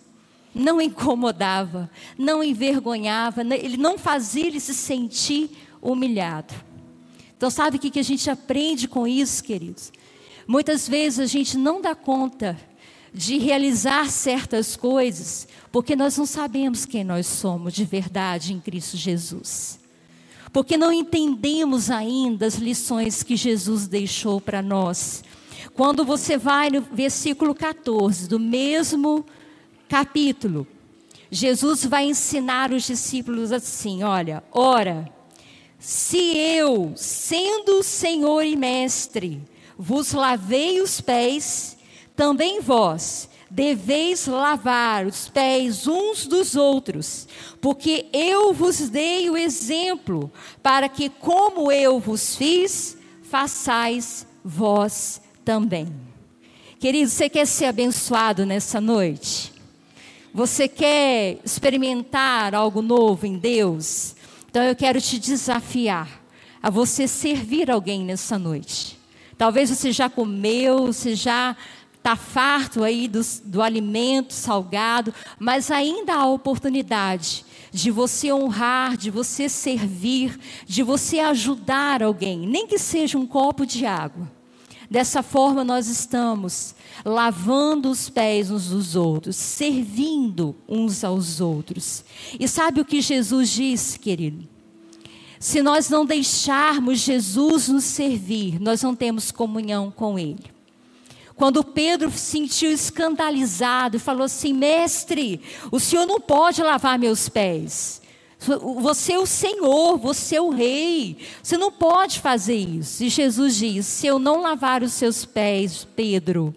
não 0.53 0.81
incomodava, 0.81 1.89
não 2.17 2.43
envergonhava, 2.43 3.41
ele 3.41 3.77
não 3.77 3.97
fazia 3.97 4.47
ele 4.47 4.59
se 4.59 4.73
sentir 4.73 5.49
humilhado. 5.81 6.53
Então, 7.37 7.49
sabe 7.49 7.77
o 7.77 7.79
que 7.79 7.99
a 7.99 8.03
gente 8.03 8.29
aprende 8.29 8.87
com 8.87 9.07
isso, 9.07 9.43
queridos? 9.43 9.91
Muitas 10.47 10.87
vezes 10.87 11.19
a 11.19 11.25
gente 11.25 11.57
não 11.57 11.81
dá 11.81 11.95
conta 11.95 12.59
de 13.13 13.37
realizar 13.37 14.09
certas 14.09 14.75
coisas 14.75 15.47
porque 15.71 15.95
nós 15.95 16.17
não 16.17 16.25
sabemos 16.25 16.85
quem 16.85 17.03
nós 17.03 17.27
somos 17.27 17.73
de 17.73 17.85
verdade 17.85 18.53
em 18.53 18.59
Cristo 18.59 18.97
Jesus. 18.97 19.79
Porque 20.51 20.75
não 20.75 20.91
entendemos 20.91 21.91
ainda 21.91 22.47
as 22.47 22.55
lições 22.55 23.21
que 23.21 23.35
Jesus 23.35 23.87
deixou 23.87 24.41
para 24.41 24.61
nós. 24.61 25.23
Quando 25.73 26.05
você 26.05 26.37
vai 26.37 26.69
no 26.69 26.81
versículo 26.81 27.53
14 27.53 28.27
do 28.27 28.39
mesmo 28.39 29.25
capítulo, 29.87 30.67
Jesus 31.31 31.85
vai 31.85 32.05
ensinar 32.05 32.71
os 32.71 32.83
discípulos 32.83 33.51
assim: 33.51 34.03
olha, 34.03 34.43
ora, 34.51 35.09
se 35.77 36.17
eu, 36.37 36.93
sendo 36.95 37.83
Senhor 37.83 38.41
e 38.43 38.55
Mestre, 38.55 39.41
vos 39.77 40.11
lavei 40.11 40.81
os 40.81 40.99
pés, 40.99 41.77
também 42.15 42.59
vós 42.59 43.29
deveis 43.49 44.27
lavar 44.27 45.07
os 45.07 45.27
pés 45.27 45.87
uns 45.87 46.27
dos 46.27 46.55
outros, 46.55 47.27
porque 47.59 48.05
eu 48.13 48.53
vos 48.53 48.89
dei 48.89 49.29
o 49.29 49.37
exemplo, 49.37 50.31
para 50.61 50.87
que, 50.87 51.09
como 51.09 51.71
eu 51.71 51.99
vos 51.99 52.35
fiz, 52.35 52.97
façais 53.23 54.27
vós 54.43 55.21
também. 55.49 55.87
Querido, 56.79 57.09
você 57.09 57.27
quer 57.27 57.47
ser 57.47 57.65
abençoado 57.65 58.45
nessa 58.45 58.79
noite? 58.79 59.51
Você 60.31 60.67
quer 60.67 61.39
experimentar 61.43 62.53
algo 62.53 62.83
novo 62.83 63.25
em 63.25 63.35
Deus? 63.35 64.15
Então 64.47 64.61
eu 64.61 64.75
quero 64.75 65.01
te 65.01 65.17
desafiar 65.17 66.21
a 66.61 66.69
você 66.69 67.07
servir 67.07 67.71
alguém 67.71 68.03
nessa 68.03 68.37
noite. 68.37 68.95
Talvez 69.39 69.71
você 69.71 69.91
já 69.91 70.07
comeu, 70.07 70.85
você 70.85 71.15
já 71.15 71.57
está 71.97 72.15
farto 72.15 72.83
aí 72.83 73.07
do, 73.07 73.21
do 73.45 73.63
alimento 73.63 74.33
salgado, 74.33 75.11
mas 75.39 75.71
ainda 75.71 76.13
há 76.13 76.27
oportunidade 76.27 77.43
de 77.71 77.89
você 77.89 78.31
honrar, 78.31 78.95
de 78.95 79.09
você 79.09 79.49
servir, 79.49 80.39
de 80.67 80.83
você 80.83 81.17
ajudar 81.17 82.03
alguém, 82.03 82.37
nem 82.45 82.67
que 82.67 82.77
seja 82.77 83.17
um 83.17 83.25
copo 83.25 83.65
de 83.65 83.87
água. 83.87 84.37
Dessa 84.89 85.21
forma, 85.21 85.63
nós 85.63 85.87
estamos 85.87 86.73
lavando 87.05 87.89
os 87.91 88.09
pés 88.09 88.49
uns 88.49 88.69
dos 88.69 88.95
outros, 88.95 89.35
servindo 89.35 90.55
uns 90.67 91.03
aos 91.03 91.39
outros. 91.39 92.03
E 92.39 92.47
sabe 92.47 92.81
o 92.81 92.85
que 92.85 92.99
Jesus 92.99 93.49
disse, 93.49 93.99
querido? 93.99 94.47
Se 95.39 95.61
nós 95.61 95.89
não 95.89 96.05
deixarmos 96.05 96.99
Jesus 96.99 97.69
nos 97.69 97.83
servir, 97.83 98.59
nós 98.59 98.81
não 98.81 98.95
temos 98.95 99.31
comunhão 99.31 99.91
com 99.91 100.17
Ele. 100.17 100.43
Quando 101.35 101.63
Pedro 101.63 102.11
se 102.11 102.17
sentiu 102.17 102.69
escandalizado 102.69 103.95
e 103.95 103.99
falou 103.99 104.23
assim: 104.23 104.51
Mestre, 104.51 105.39
o 105.71 105.79
senhor 105.79 106.05
não 106.05 106.19
pode 106.19 106.61
lavar 106.61 106.99
meus 106.99 107.29
pés. 107.29 107.98
Você 108.39 109.13
é 109.13 109.19
o 109.19 109.25
Senhor, 109.25 109.97
você 109.97 110.37
é 110.37 110.41
o 110.41 110.49
Rei. 110.49 111.17
Você 111.43 111.57
não 111.57 111.71
pode 111.71 112.21
fazer 112.21 112.55
isso. 112.55 113.03
E 113.03 113.09
Jesus 113.09 113.57
diz: 113.57 113.85
Se 113.85 114.07
eu 114.07 114.17
não 114.17 114.41
lavar 114.41 114.81
os 114.81 114.93
seus 114.93 115.25
pés, 115.25 115.85
Pedro, 115.93 116.55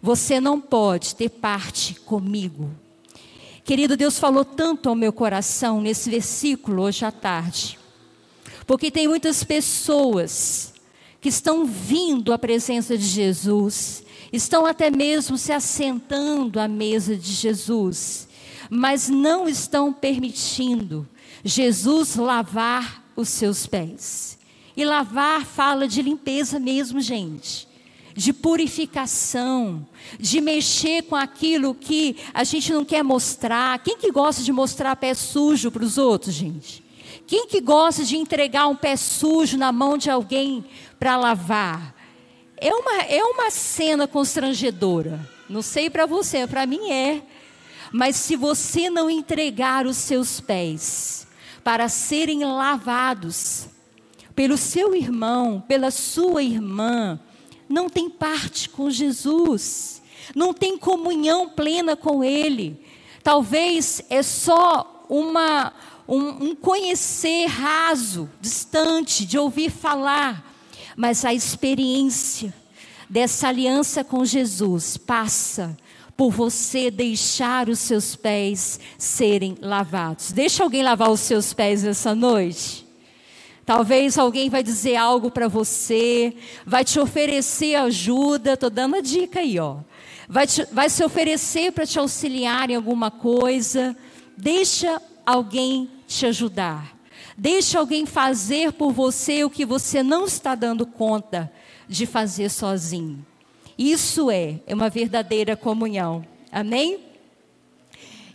você 0.00 0.40
não 0.40 0.60
pode 0.60 1.16
ter 1.16 1.28
parte 1.28 1.94
comigo. 2.00 2.70
Querido, 3.64 3.96
Deus 3.96 4.18
falou 4.18 4.44
tanto 4.44 4.88
ao 4.88 4.94
meu 4.94 5.12
coração 5.12 5.80
nesse 5.80 6.08
versículo 6.08 6.84
hoje 6.84 7.04
à 7.04 7.10
tarde. 7.10 7.78
Porque 8.64 8.90
tem 8.90 9.08
muitas 9.08 9.42
pessoas 9.42 10.72
que 11.20 11.28
estão 11.28 11.66
vindo 11.66 12.32
à 12.32 12.38
presença 12.38 12.96
de 12.96 13.04
Jesus, 13.04 14.04
estão 14.32 14.64
até 14.64 14.88
mesmo 14.88 15.36
se 15.36 15.52
assentando 15.52 16.60
à 16.60 16.68
mesa 16.68 17.16
de 17.16 17.32
Jesus 17.32 18.27
mas 18.70 19.08
não 19.08 19.48
estão 19.48 19.92
permitindo 19.92 21.08
Jesus 21.44 22.16
lavar 22.16 23.04
os 23.16 23.28
seus 23.28 23.66
pés. 23.66 24.38
E 24.76 24.84
lavar 24.84 25.44
fala 25.44 25.88
de 25.88 26.02
limpeza 26.02 26.60
mesmo, 26.60 27.00
gente. 27.00 27.66
De 28.14 28.32
purificação, 28.32 29.86
de 30.18 30.40
mexer 30.40 31.02
com 31.02 31.16
aquilo 31.16 31.74
que 31.74 32.16
a 32.34 32.44
gente 32.44 32.72
não 32.72 32.84
quer 32.84 33.02
mostrar. 33.02 33.78
Quem 33.80 33.96
que 33.96 34.10
gosta 34.10 34.42
de 34.42 34.52
mostrar 34.52 34.94
pé 34.96 35.14
sujo 35.14 35.70
para 35.70 35.84
os 35.84 35.98
outros, 35.98 36.34
gente? 36.34 36.84
Quem 37.26 37.46
que 37.46 37.60
gosta 37.60 38.04
de 38.04 38.16
entregar 38.16 38.66
um 38.68 38.76
pé 38.76 38.96
sujo 38.96 39.56
na 39.56 39.70
mão 39.70 39.98
de 39.98 40.10
alguém 40.10 40.64
para 40.98 41.16
lavar? 41.16 41.94
É 42.56 42.72
uma, 42.72 43.02
é 43.02 43.22
uma 43.22 43.50
cena 43.50 44.08
constrangedora. 44.08 45.20
Não 45.48 45.62
sei 45.62 45.88
para 45.88 46.06
você, 46.06 46.46
para 46.46 46.66
mim 46.66 46.90
é. 46.90 47.22
Mas 47.92 48.16
se 48.16 48.36
você 48.36 48.90
não 48.90 49.08
entregar 49.08 49.86
os 49.86 49.96
seus 49.96 50.40
pés 50.40 51.26
para 51.64 51.88
serem 51.88 52.44
lavados 52.44 53.68
pelo 54.34 54.56
seu 54.56 54.94
irmão, 54.94 55.62
pela 55.66 55.90
sua 55.90 56.42
irmã, 56.42 57.18
não 57.68 57.88
tem 57.88 58.08
parte 58.08 58.68
com 58.68 58.90
Jesus, 58.90 60.00
não 60.34 60.54
tem 60.54 60.78
comunhão 60.78 61.48
plena 61.48 61.96
com 61.96 62.22
Ele. 62.22 62.80
Talvez 63.22 64.02
é 64.08 64.22
só 64.22 65.06
uma, 65.08 65.72
um, 66.06 66.50
um 66.50 66.54
conhecer 66.54 67.46
raso, 67.46 68.30
distante, 68.40 69.26
de 69.26 69.38
ouvir 69.38 69.70
falar, 69.70 70.54
mas 70.96 71.24
a 71.24 71.34
experiência 71.34 72.54
dessa 73.08 73.48
aliança 73.48 74.04
com 74.04 74.24
Jesus 74.24 74.96
passa 74.96 75.76
por 76.18 76.32
você 76.32 76.90
deixar 76.90 77.68
os 77.68 77.78
seus 77.78 78.16
pés 78.16 78.80
serem 78.98 79.56
lavados. 79.60 80.32
Deixa 80.32 80.64
alguém 80.64 80.82
lavar 80.82 81.12
os 81.12 81.20
seus 81.20 81.54
pés 81.54 81.84
essa 81.84 82.12
noite. 82.12 82.84
Talvez 83.64 84.18
alguém 84.18 84.50
vai 84.50 84.60
dizer 84.64 84.96
algo 84.96 85.30
para 85.30 85.46
você, 85.46 86.34
vai 86.66 86.84
te 86.84 86.98
oferecer 86.98 87.76
ajuda, 87.76 88.54
estou 88.54 88.68
dando 88.68 88.96
a 88.96 89.00
dica 89.00 89.38
aí, 89.38 89.60
ó. 89.60 89.76
Vai, 90.28 90.44
te, 90.48 90.66
vai 90.72 90.90
se 90.90 91.04
oferecer 91.04 91.70
para 91.70 91.86
te 91.86 92.00
auxiliar 92.00 92.68
em 92.68 92.74
alguma 92.74 93.12
coisa. 93.12 93.96
Deixa 94.36 95.00
alguém 95.24 95.88
te 96.08 96.26
ajudar. 96.26 96.98
Deixa 97.36 97.78
alguém 97.78 98.04
fazer 98.04 98.72
por 98.72 98.92
você 98.92 99.44
o 99.44 99.50
que 99.50 99.64
você 99.64 100.02
não 100.02 100.24
está 100.24 100.56
dando 100.56 100.84
conta 100.84 101.48
de 101.88 102.06
fazer 102.06 102.48
sozinho. 102.48 103.24
Isso 103.78 104.30
é, 104.30 104.60
é 104.66 104.74
uma 104.74 104.90
verdadeira 104.90 105.56
comunhão. 105.56 106.26
Amém? 106.50 106.98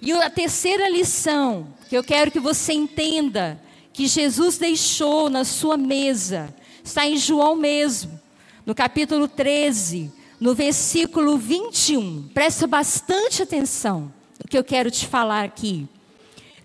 E 0.02 0.12
a 0.12 0.30
terceira 0.30 0.90
lição 0.90 1.68
que 1.90 1.98
eu 1.98 2.04
quero 2.04 2.32
que 2.32 2.40
você 2.40 2.74
entenda 2.74 3.62
que 3.92 4.08
Jesus 4.08 4.58
deixou 4.58 5.30
na 5.30 5.44
sua 5.44 5.78
mesa 5.78 6.54
está 6.84 7.06
em 7.06 7.18
João 7.18 7.56
mesmo, 7.56 8.20
no 8.66 8.74
capítulo 8.74 9.28
13, 9.28 10.12
no 10.40 10.56
versículo 10.56 11.38
21. 11.38 12.30
Presta 12.34 12.66
bastante 12.66 13.44
atenção 13.44 14.14
no 14.42 14.50
que 14.50 14.58
eu 14.58 14.64
quero 14.64 14.90
te 14.90 15.06
falar 15.06 15.44
aqui. 15.44 15.88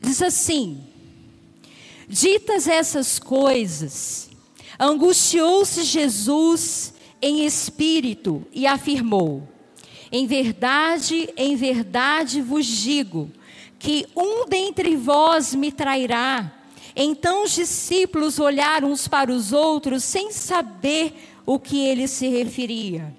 Diz 0.01 0.23
assim: 0.23 0.81
Ditas 2.09 2.67
essas 2.67 3.19
coisas, 3.19 4.29
Angustiou-se 4.79 5.83
Jesus 5.83 6.95
em 7.21 7.45
espírito 7.45 8.47
e 8.53 8.67
afirmou: 8.67 9.47
Em 10.11 10.27
verdade, 10.27 11.29
em 11.37 11.57
verdade 11.57 12.41
vos 12.41 12.67
digo, 12.67 13.31
que 13.79 14.07
um 14.17 14.47
dentre 14.47 14.97
vós 14.97 15.55
me 15.55 15.71
trairá. 15.71 16.53
Então 16.97 17.45
os 17.45 17.53
discípulos 17.53 18.39
olharam 18.39 18.91
uns 18.91 19.07
para 19.07 19.31
os 19.31 19.53
outros 19.53 20.03
sem 20.03 20.33
saber 20.33 21.15
o 21.47 21.59
que 21.59 21.79
ele 21.79 22.09
se 22.09 22.29
referia. 22.29 23.15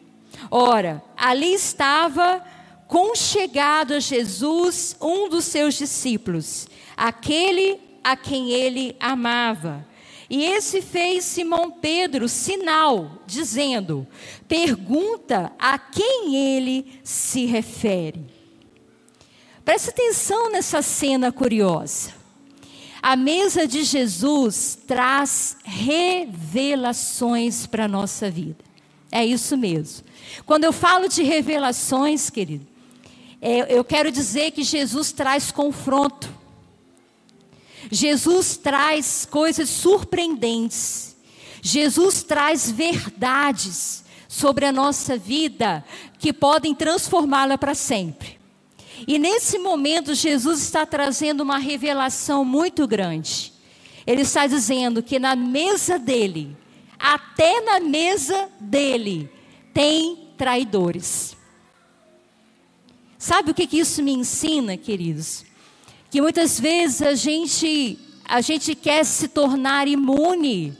Ora, 0.51 1.03
ali 1.15 1.53
estava 1.53 2.43
conchegado 2.87 3.93
a 3.93 3.99
Jesus 3.99 4.95
um 4.99 5.29
dos 5.29 5.45
seus 5.45 5.75
discípulos, 5.75 6.67
aquele 6.97 7.79
a 8.03 8.15
quem 8.15 8.51
ele 8.51 8.95
amava. 8.99 9.85
E 10.29 10.45
esse 10.45 10.81
fez 10.81 11.25
Simão 11.25 11.71
Pedro 11.71 12.29
sinal, 12.29 13.23
dizendo: 13.25 14.07
pergunta 14.47 15.51
a 15.57 15.79
quem 15.79 16.35
ele 16.35 16.99
se 17.03 17.45
refere. 17.45 18.23
Preste 19.65 19.89
atenção 19.89 20.51
nessa 20.51 20.81
cena 20.81 21.31
curiosa. 21.31 22.19
A 23.01 23.15
mesa 23.15 23.65
de 23.65 23.83
Jesus 23.83 24.77
traz 24.85 25.55
revelações 25.63 27.65
para 27.65 27.85
a 27.85 27.87
nossa 27.87 28.29
vida. 28.29 28.57
É 29.11 29.25
isso 29.25 29.57
mesmo. 29.57 30.05
Quando 30.45 30.65
eu 30.65 30.73
falo 30.73 31.07
de 31.07 31.23
revelações, 31.23 32.29
querido, 32.29 32.67
é, 33.41 33.73
eu 33.73 33.83
quero 33.83 34.11
dizer 34.11 34.51
que 34.51 34.63
Jesus 34.63 35.11
traz 35.11 35.51
confronto. 35.51 36.38
Jesus 37.91 38.57
traz 38.57 39.27
coisas 39.29 39.69
surpreendentes. 39.69 41.15
Jesus 41.61 42.23
traz 42.23 42.69
verdades 42.69 44.03
sobre 44.27 44.65
a 44.65 44.71
nossa 44.71 45.17
vida 45.17 45.83
que 46.17 46.31
podem 46.31 46.75
transformá-la 46.75 47.57
para 47.57 47.73
sempre. 47.73 48.39
E 49.07 49.17
nesse 49.17 49.57
momento, 49.57 50.13
Jesus 50.13 50.61
está 50.61 50.85
trazendo 50.85 51.41
uma 51.41 51.57
revelação 51.57 52.43
muito 52.43 52.87
grande. 52.87 53.53
Ele 54.05 54.21
está 54.21 54.45
dizendo 54.45 55.01
que 55.01 55.19
na 55.19 55.35
mesa 55.35 55.97
dele, 55.97 56.55
até 56.97 57.61
na 57.61 57.79
mesa 57.79 58.49
dele, 58.59 59.29
tem 59.73 60.29
traidores. 60.37 61.35
Sabe 63.17 63.51
o 63.51 63.53
que, 63.53 63.67
que 63.67 63.79
isso 63.79 64.01
me 64.01 64.11
ensina, 64.13 64.77
queridos? 64.77 65.45
Que 66.09 66.21
muitas 66.21 66.59
vezes 66.59 67.01
a 67.01 67.13
gente 67.13 67.97
a 68.29 68.41
gente 68.41 68.75
quer 68.75 69.03
se 69.03 69.27
tornar 69.27 69.87
imune 69.87 70.77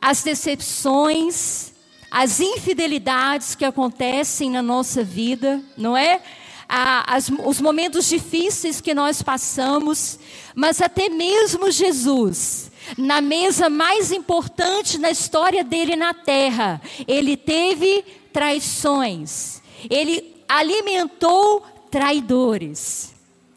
às 0.00 0.22
decepções, 0.22 1.72
às 2.08 2.38
infidelidades 2.38 3.56
que 3.56 3.64
acontecem 3.64 4.48
na 4.48 4.62
nossa 4.62 5.02
vida, 5.02 5.60
não 5.76 5.96
é? 5.96 6.22
As, 6.68 7.28
os 7.44 7.60
momentos 7.60 8.08
difíceis 8.08 8.80
que 8.80 8.94
nós 8.94 9.22
passamos, 9.22 10.20
mas 10.54 10.80
até 10.80 11.08
mesmo 11.08 11.68
Jesus, 11.68 12.70
na 12.96 13.20
mesa 13.20 13.68
mais 13.68 14.12
importante 14.12 14.98
na 14.98 15.10
história 15.10 15.64
dele 15.64 15.96
na 15.96 16.14
terra, 16.14 16.80
ele 17.08 17.36
teve 17.36 18.04
traições, 18.32 19.60
ele 19.90 20.36
alimentou 20.48 21.64
traidores. 21.90 23.15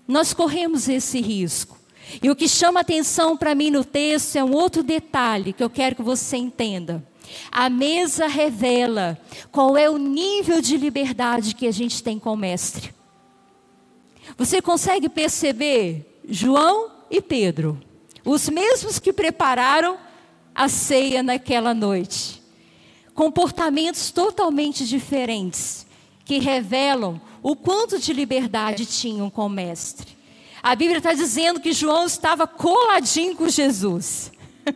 Nós 0.09 0.33
corremos 0.33 0.89
esse 0.89 1.21
risco. 1.21 1.77
E 2.23 2.31
o 2.31 2.35
que 2.35 2.47
chama 2.47 2.79
atenção 2.79 3.37
para 3.37 3.53
mim 3.53 3.69
no 3.69 3.85
texto 3.85 4.37
é 4.37 4.43
um 4.43 4.53
outro 4.53 4.81
detalhe 4.81 5.53
que 5.53 5.63
eu 5.63 5.69
quero 5.69 5.95
que 5.95 6.01
você 6.01 6.35
entenda. 6.35 7.07
A 7.51 7.69
mesa 7.69 8.25
revela 8.25 9.21
qual 9.51 9.77
é 9.77 9.87
o 9.87 9.99
nível 9.99 10.61
de 10.61 10.77
liberdade 10.77 11.53
que 11.53 11.67
a 11.67 11.71
gente 11.71 12.01
tem 12.01 12.17
com 12.17 12.33
o 12.33 12.35
Mestre. 12.35 12.91
Você 14.35 14.63
consegue 14.63 15.07
perceber 15.07 16.19
João 16.27 16.89
e 17.11 17.21
Pedro, 17.21 17.79
os 18.25 18.49
mesmos 18.49 18.97
que 18.97 19.13
prepararam 19.13 19.95
a 20.55 20.67
ceia 20.67 21.21
naquela 21.21 21.75
noite. 21.75 22.41
Comportamentos 23.13 24.09
totalmente 24.09 24.87
diferentes 24.87 25.85
que 26.29 26.37
revelam 26.37 27.19
o 27.41 27.55
quanto 27.55 27.97
de 27.97 28.13
liberdade 28.13 28.85
tinham 28.85 29.31
com 29.31 29.47
o 29.47 29.49
Mestre. 29.49 30.15
A 30.61 30.75
Bíblia 30.75 30.99
está 30.99 31.11
dizendo 31.11 31.59
que 31.59 31.73
João 31.73 32.05
estava 32.05 32.45
coladinho 32.45 33.35
com 33.35 33.49
Jesus. 33.49 34.31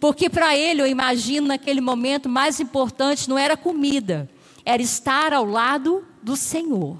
Porque 0.00 0.30
para 0.30 0.56
ele, 0.56 0.80
eu 0.80 0.86
imagino, 0.86 1.48
naquele 1.48 1.82
momento, 1.82 2.30
mais 2.30 2.60
importante 2.60 3.28
não 3.28 3.36
era 3.36 3.58
comida, 3.58 4.26
era 4.64 4.80
estar 4.80 5.34
ao 5.34 5.44
lado 5.44 6.02
do 6.22 6.34
Senhor. 6.34 6.96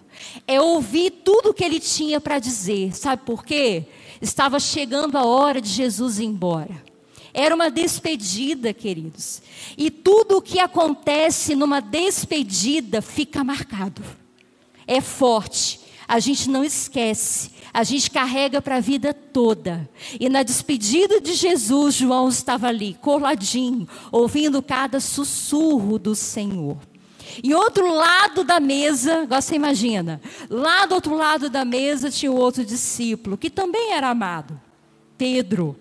É 0.46 0.60
ouvir 0.60 1.10
tudo 1.24 1.48
o 1.48 1.54
que 1.54 1.64
ele 1.64 1.80
tinha 1.80 2.20
para 2.20 2.38
dizer. 2.38 2.94
Sabe 2.94 3.22
por 3.24 3.46
quê? 3.46 3.86
Estava 4.20 4.60
chegando 4.60 5.16
a 5.16 5.24
hora 5.24 5.58
de 5.58 5.70
Jesus 5.70 6.18
ir 6.18 6.26
embora. 6.26 6.84
Era 7.38 7.54
uma 7.54 7.70
despedida, 7.70 8.72
queridos. 8.72 9.42
E 9.76 9.90
tudo 9.90 10.38
o 10.38 10.42
que 10.42 10.58
acontece 10.58 11.54
numa 11.54 11.80
despedida 11.80 13.02
fica 13.02 13.44
marcado 13.44 14.02
é 14.86 15.02
forte. 15.02 15.80
A 16.08 16.18
gente 16.18 16.48
não 16.48 16.64
esquece, 16.64 17.50
a 17.74 17.82
gente 17.84 18.10
carrega 18.10 18.62
para 18.62 18.76
a 18.76 18.80
vida 18.80 19.12
toda. 19.12 19.86
E 20.18 20.30
na 20.30 20.42
despedida 20.42 21.20
de 21.20 21.34
Jesus, 21.34 21.96
João 21.96 22.30
estava 22.30 22.68
ali, 22.68 22.96
coladinho, 23.02 23.86
ouvindo 24.10 24.62
cada 24.62 24.98
sussurro 24.98 25.98
do 25.98 26.14
Senhor. 26.14 26.78
E 27.44 27.54
outro 27.54 27.92
lado 27.92 28.44
da 28.44 28.58
mesa, 28.58 29.24
agora 29.24 29.42
você 29.42 29.56
imagina, 29.56 30.22
lá 30.48 30.86
do 30.86 30.94
outro 30.94 31.14
lado 31.14 31.50
da 31.50 31.66
mesa 31.66 32.10
tinha 32.10 32.32
o 32.32 32.38
outro 32.38 32.64
discípulo, 32.64 33.36
que 33.36 33.50
também 33.50 33.92
era 33.92 34.08
amado. 34.08 34.58
Pedro. 35.18 35.76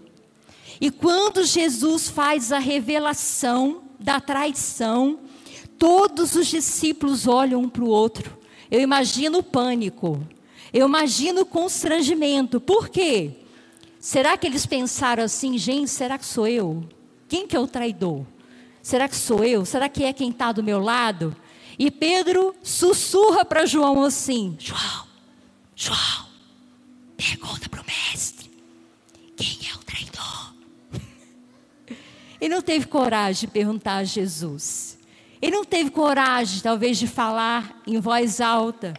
E 0.80 0.92
quando 0.92 1.44
Jesus 1.44 2.10
faz 2.10 2.52
a 2.52 2.60
revelação 2.60 3.84
da 4.00 4.20
traição, 4.20 5.20
todos 5.78 6.36
os 6.36 6.48
discípulos 6.48 7.28
olham 7.28 7.62
um 7.62 7.70
para 7.70 7.84
o 7.84 7.90
outro. 7.90 8.38
Eu 8.70 8.82
imagino 8.82 9.40
o 9.40 9.44
pânico, 9.44 10.26
eu 10.74 10.88
imagino 10.88 11.42
o 11.42 11.46
constrangimento. 11.46 12.60
Por 12.60 12.90
quê? 12.90 13.32
Será 14.00 14.38
que 14.38 14.46
eles 14.46 14.66
pensaram 14.66 15.24
assim, 15.24 15.58
gente, 15.58 15.90
será 15.90 16.18
que 16.18 16.26
sou 16.26 16.48
eu? 16.48 16.88
Quem 17.28 17.48
que 17.48 17.56
é 17.56 17.60
o 17.60 17.68
traidor? 17.68 18.26
Será 18.82 19.08
que 19.08 19.16
sou 19.16 19.44
eu? 19.44 19.66
Será 19.66 19.90
que 19.90 20.04
é 20.04 20.14
quem 20.14 20.30
está 20.30 20.52
do 20.52 20.62
meu 20.62 20.80
lado? 20.80 21.36
E 21.78 21.90
Pedro 21.90 22.56
sussurra 22.62 23.44
para 23.44 23.66
João 23.66 24.04
assim: 24.04 24.56
João, 24.60 25.08
João, 25.76 26.26
pergunta 27.18 27.68
para 27.68 27.82
o 27.82 27.86
mestre: 27.86 28.52
quem 29.36 29.58
é 29.70 29.74
o 29.74 29.80
traidor? 29.80 30.55
Ele 32.40 32.54
não 32.54 32.62
teve 32.62 32.88
coragem 32.88 33.42
de 33.42 33.54
perguntar 33.54 33.98
a 33.98 34.04
Jesus. 34.04 34.98
Ele 35.42 35.56
não 35.56 35.66
teve 35.66 35.90
coragem, 35.90 36.62
talvez, 36.62 36.98
de 36.98 37.08
falar 37.08 37.82
em 37.86 38.00
voz 38.00 38.42
alta 38.42 38.94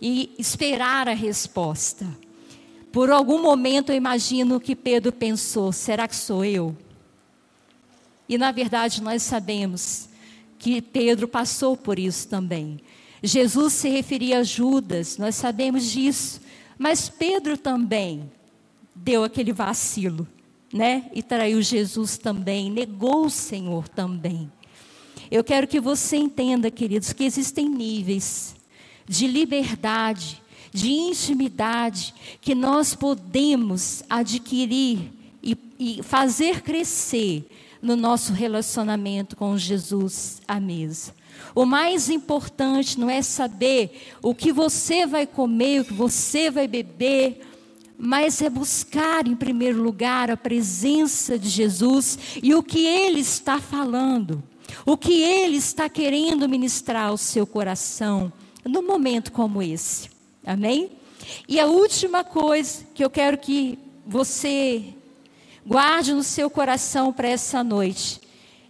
e 0.00 0.34
esperar 0.38 1.08
a 1.08 1.14
resposta. 1.14 2.06
Por 2.92 3.10
algum 3.10 3.42
momento 3.42 3.90
eu 3.90 3.96
imagino 3.96 4.60
que 4.60 4.76
Pedro 4.76 5.12
pensou: 5.12 5.72
será 5.72 6.06
que 6.06 6.14
sou 6.16 6.44
eu? 6.44 6.76
E 8.28 8.38
na 8.38 8.52
verdade 8.52 9.02
nós 9.02 9.22
sabemos 9.22 10.08
que 10.58 10.80
Pedro 10.80 11.28
passou 11.28 11.76
por 11.76 11.98
isso 11.98 12.28
também. 12.28 12.80
Jesus 13.22 13.72
se 13.72 13.88
referia 13.88 14.38
a 14.38 14.42
Judas, 14.42 15.18
nós 15.18 15.34
sabemos 15.34 15.90
disso, 15.90 16.40
mas 16.78 17.08
Pedro 17.08 17.56
também 17.56 18.30
deu 18.94 19.24
aquele 19.24 19.52
vacilo, 19.52 20.28
né? 20.74 21.08
E 21.14 21.22
traiu 21.22 21.62
Jesus 21.62 22.18
também, 22.18 22.68
negou 22.68 23.26
o 23.26 23.30
Senhor 23.30 23.88
também. 23.88 24.50
Eu 25.30 25.44
quero 25.44 25.68
que 25.68 25.78
você 25.78 26.16
entenda, 26.16 26.68
queridos, 26.68 27.12
que 27.12 27.22
existem 27.22 27.68
níveis 27.68 28.56
de 29.08 29.28
liberdade, 29.28 30.42
de 30.72 30.90
intimidade 30.90 32.12
que 32.40 32.56
nós 32.56 32.92
podemos 32.92 34.02
adquirir 34.10 35.12
e, 35.40 35.56
e 35.78 36.02
fazer 36.02 36.60
crescer 36.60 37.48
no 37.80 37.94
nosso 37.94 38.32
relacionamento 38.32 39.36
com 39.36 39.56
Jesus 39.56 40.42
à 40.48 40.58
mesa. 40.58 41.14
O 41.54 41.64
mais 41.64 42.10
importante 42.10 42.98
não 42.98 43.08
é 43.08 43.22
saber 43.22 44.10
o 44.20 44.34
que 44.34 44.52
você 44.52 45.06
vai 45.06 45.24
comer, 45.24 45.82
o 45.82 45.84
que 45.84 45.92
você 45.92 46.50
vai 46.50 46.66
beber, 46.66 47.40
mas 47.98 48.42
é 48.42 48.50
buscar 48.50 49.26
em 49.26 49.36
primeiro 49.36 49.82
lugar 49.82 50.30
a 50.30 50.36
presença 50.36 51.38
de 51.38 51.48
Jesus 51.48 52.18
e 52.42 52.54
o 52.54 52.62
que 52.62 52.86
ele 52.86 53.20
está 53.20 53.58
falando, 53.58 54.42
o 54.84 54.96
que 54.96 55.22
ele 55.22 55.56
está 55.56 55.88
querendo 55.88 56.48
ministrar 56.48 57.08
ao 57.08 57.16
seu 57.16 57.46
coração 57.46 58.32
num 58.64 58.82
momento 58.82 59.32
como 59.32 59.62
esse. 59.62 60.10
Amém? 60.46 60.90
E 61.48 61.58
a 61.60 61.66
última 61.66 62.24
coisa 62.24 62.84
que 62.94 63.04
eu 63.04 63.10
quero 63.10 63.38
que 63.38 63.78
você 64.06 64.94
Guarde 65.66 66.12
no 66.12 66.22
seu 66.22 66.50
coração 66.50 67.10
para 67.10 67.26
essa 67.26 67.64
noite. 67.64 68.20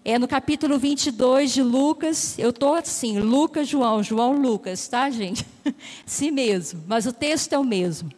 É 0.05 0.17
no 0.17 0.29
capítulo 0.29 0.79
22 0.79 1.53
de 1.53 1.61
Lucas. 1.61 2.39
Eu 2.39 2.51
estou 2.51 2.75
assim, 2.75 3.19
Lucas, 3.19 3.67
João, 3.67 4.01
João, 4.01 4.35
Lucas, 4.35 4.87
tá, 4.87 5.11
gente? 5.11 5.45
Sim 6.07 6.31
mesmo, 6.31 6.85
mas 6.87 7.05
o 7.05 7.13
texto 7.13 7.53
é 7.53 7.59
o 7.59 7.65
mesmo. 7.65 8.11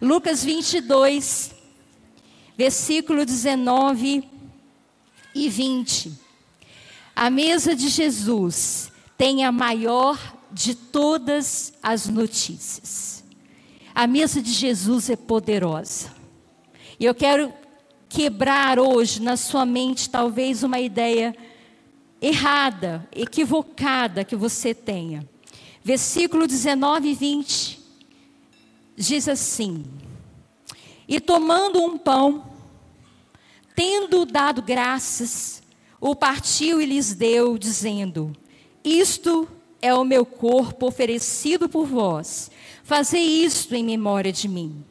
Lucas 0.00 0.44
22, 0.44 1.54
versículo 2.56 3.24
19 3.24 4.28
e 5.34 5.48
20. 5.48 6.12
A 7.14 7.30
mesa 7.30 7.74
de 7.74 7.88
Jesus 7.88 8.90
tem 9.16 9.44
a 9.44 9.52
maior 9.52 10.18
de 10.50 10.74
todas 10.74 11.72
as 11.82 12.06
notícias. 12.08 13.24
A 13.94 14.06
mesa 14.06 14.40
de 14.40 14.50
Jesus 14.50 15.10
é 15.10 15.16
poderosa. 15.16 16.12
E 16.98 17.04
eu 17.04 17.14
quero 17.14 17.52
quebrar 18.08 18.78
hoje 18.78 19.22
na 19.22 19.36
sua 19.36 19.64
mente 19.64 20.08
talvez 20.08 20.62
uma 20.62 20.78
ideia 20.78 21.34
errada, 22.20 23.08
equivocada 23.12 24.24
que 24.24 24.36
você 24.36 24.74
tenha. 24.74 25.28
Versículo 25.82 26.46
19 26.46 27.08
e 27.08 27.14
20 27.14 27.81
diz 29.02 29.28
assim: 29.28 29.84
E 31.06 31.20
tomando 31.20 31.82
um 31.82 31.98
pão, 31.98 32.46
tendo 33.74 34.24
dado 34.24 34.62
graças, 34.62 35.62
o 36.00 36.14
partiu 36.14 36.80
e 36.80 36.86
lhes 36.86 37.12
deu, 37.12 37.58
dizendo: 37.58 38.32
Isto 38.82 39.48
é 39.80 39.92
o 39.92 40.04
meu 40.04 40.24
corpo 40.24 40.86
oferecido 40.86 41.68
por 41.68 41.84
vós. 41.84 42.50
Fazei 42.84 43.22
isto 43.22 43.74
em 43.74 43.84
memória 43.84 44.32
de 44.32 44.48
mim. 44.48 44.84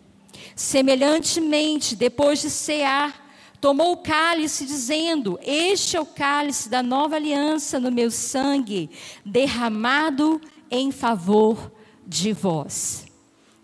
Semelhantemente, 0.56 1.96
depois 1.96 2.42
de 2.42 2.50
cear, 2.50 3.30
tomou 3.62 3.94
o 3.94 3.98
cálice, 3.98 4.66
dizendo: 4.66 5.40
Este 5.42 5.96
é 5.96 6.02
o 6.02 6.06
cálice 6.06 6.68
da 6.68 6.84
nova 6.84 7.16
aliança 7.16 7.80
no 7.80 7.92
meu 7.92 8.12
sangue, 8.12 8.90
derramado 9.26 10.42
em 10.70 10.92
favor 10.92 11.72
de 12.06 12.34
vós. 12.34 13.11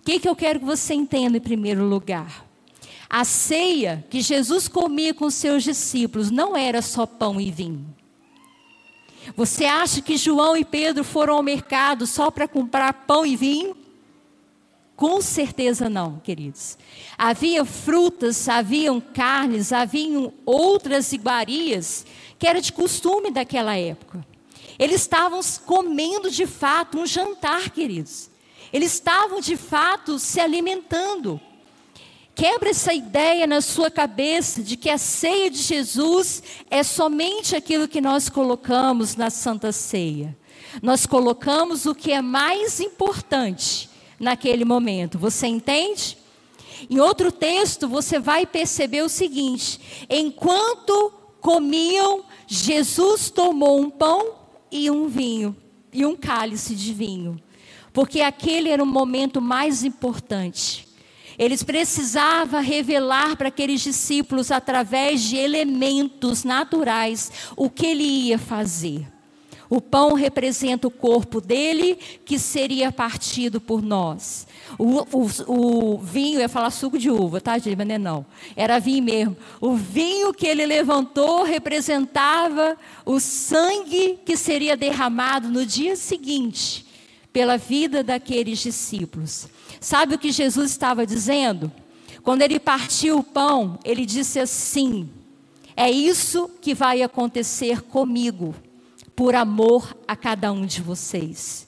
Que, 0.07 0.21
que 0.21 0.29
eu 0.29 0.37
quero 0.37 0.61
que 0.61 0.65
você 0.65 0.93
entenda 0.93 1.35
em 1.35 1.41
primeiro 1.41 1.83
lugar? 1.83 2.45
A 3.09 3.25
ceia 3.25 4.05
que 4.09 4.21
Jesus 4.21 4.69
comia 4.69 5.13
com 5.13 5.29
seus 5.29 5.65
discípulos 5.65 6.31
não 6.31 6.55
era 6.55 6.81
só 6.81 7.05
pão 7.05 7.41
e 7.41 7.51
vinho. 7.51 7.93
Você 9.35 9.65
acha 9.65 10.01
que 10.01 10.15
João 10.15 10.55
e 10.55 10.63
Pedro 10.63 11.03
foram 11.03 11.33
ao 11.33 11.43
mercado 11.43 12.07
só 12.07 12.31
para 12.31 12.47
comprar 12.47 12.93
pão 13.05 13.25
e 13.25 13.35
vinho? 13.35 13.75
Com 14.95 15.21
certeza 15.21 15.89
não, 15.89 16.19
queridos. 16.19 16.77
Havia 17.17 17.65
frutas, 17.65 18.47
haviam 18.47 19.01
carnes, 19.01 19.73
haviam 19.73 20.31
outras 20.45 21.11
iguarias 21.11 22.05
que 22.39 22.47
era 22.47 22.61
de 22.61 22.71
costume 22.71 23.29
daquela 23.29 23.75
época. 23.75 24.25
Eles 24.79 25.01
estavam 25.01 25.41
comendo 25.65 26.31
de 26.31 26.47
fato 26.47 26.97
um 26.97 27.05
jantar, 27.05 27.71
queridos. 27.71 28.29
Eles 28.71 28.93
estavam 28.93 29.39
de 29.39 29.55
fato 29.55 30.19
se 30.19 30.39
alimentando. 30.39 31.39
Quebra 32.35 32.69
essa 32.69 32.93
ideia 32.93 33.47
na 33.47 33.61
sua 33.61 33.89
cabeça 33.89 34.61
de 34.61 34.77
que 34.77 34.89
a 34.89 34.97
ceia 34.97 35.49
de 35.49 35.57
Jesus 35.57 36.43
é 36.69 36.83
somente 36.83 37.55
aquilo 37.55 37.87
que 37.87 37.99
nós 37.99 38.29
colocamos 38.29 39.15
na 39.15 39.29
Santa 39.29 39.71
Ceia. 39.71 40.37
Nós 40.81 41.05
colocamos 41.05 41.85
o 41.85 41.95
que 41.95 42.11
é 42.11 42.21
mais 42.21 42.79
importante 42.79 43.89
naquele 44.19 44.63
momento. 44.63 45.17
Você 45.17 45.47
entende? 45.47 46.17
Em 46.89 46.99
outro 46.99 47.31
texto, 47.31 47.87
você 47.87 48.19
vai 48.19 48.45
perceber 48.45 49.01
o 49.01 49.09
seguinte: 49.09 49.79
enquanto 50.09 51.11
comiam, 51.41 52.23
Jesus 52.45 53.31
tomou 53.31 53.79
um 53.79 53.89
pão 53.89 54.35
e 54.71 54.91
um 54.91 55.07
vinho, 55.07 55.55
e 55.91 56.05
um 56.05 56.15
cálice 56.15 56.75
de 56.75 56.93
vinho, 56.93 57.41
porque 57.97 58.21
aquele 58.21 58.69
era 58.69 58.83
o 58.83 58.85
momento 58.85 59.41
mais 59.41 59.83
importante. 59.83 60.87
Eles 61.35 61.63
precisavam 61.63 62.61
revelar 62.61 63.35
para 63.35 63.47
aqueles 63.47 63.81
discípulos, 63.81 64.51
através 64.51 65.23
de 65.23 65.35
elementos 65.35 66.43
naturais, 66.43 67.31
o 67.55 67.71
que 67.71 67.87
ele 67.87 68.03
ia 68.03 68.37
fazer. 68.37 69.07
O 69.67 69.81
pão 69.81 70.13
representa 70.13 70.87
o 70.87 70.91
corpo 70.91 71.41
dele, 71.41 71.97
que 72.23 72.37
seria 72.37 72.91
partido 72.91 73.59
por 73.59 73.81
nós. 73.81 74.45
O, 74.77 74.99
o, 75.11 75.95
o 75.95 75.97
vinho, 75.97 76.39
ia 76.39 76.47
falar 76.47 76.69
suco 76.69 76.99
de 76.99 77.09
uva, 77.09 77.41
tá, 77.41 77.57
gente? 77.57 77.75
Mas 77.75 77.87
não, 77.87 77.95
é 77.95 77.97
não. 77.97 78.25
Era 78.55 78.77
vinho 78.77 79.03
mesmo. 79.03 79.37
O 79.59 79.73
vinho 79.73 80.35
que 80.35 80.45
ele 80.45 80.67
levantou 80.67 81.41
representava 81.41 82.77
o 83.03 83.19
sangue 83.19 84.19
que 84.23 84.37
seria 84.37 84.77
derramado 84.77 85.49
no 85.49 85.65
dia 85.65 85.95
seguinte 85.95 86.85
pela 87.37 87.55
vida 87.55 88.03
daqueles 88.03 88.57
discípulos. 88.57 89.47
Sabe 89.79 90.15
o 90.15 90.17
que 90.17 90.31
Jesus 90.31 90.71
estava 90.71 91.05
dizendo? 91.05 91.71
Quando 92.23 92.41
ele 92.41 92.59
partiu 92.59 93.19
o 93.19 93.23
pão, 93.23 93.77
ele 93.85 94.07
disse 94.07 94.39
assim: 94.39 95.07
É 95.75 95.87
isso 95.87 96.49
que 96.59 96.73
vai 96.73 97.03
acontecer 97.03 97.83
comigo 97.83 98.55
por 99.15 99.35
amor 99.35 99.95
a 100.07 100.15
cada 100.15 100.51
um 100.51 100.65
de 100.65 100.81
vocês. 100.81 101.67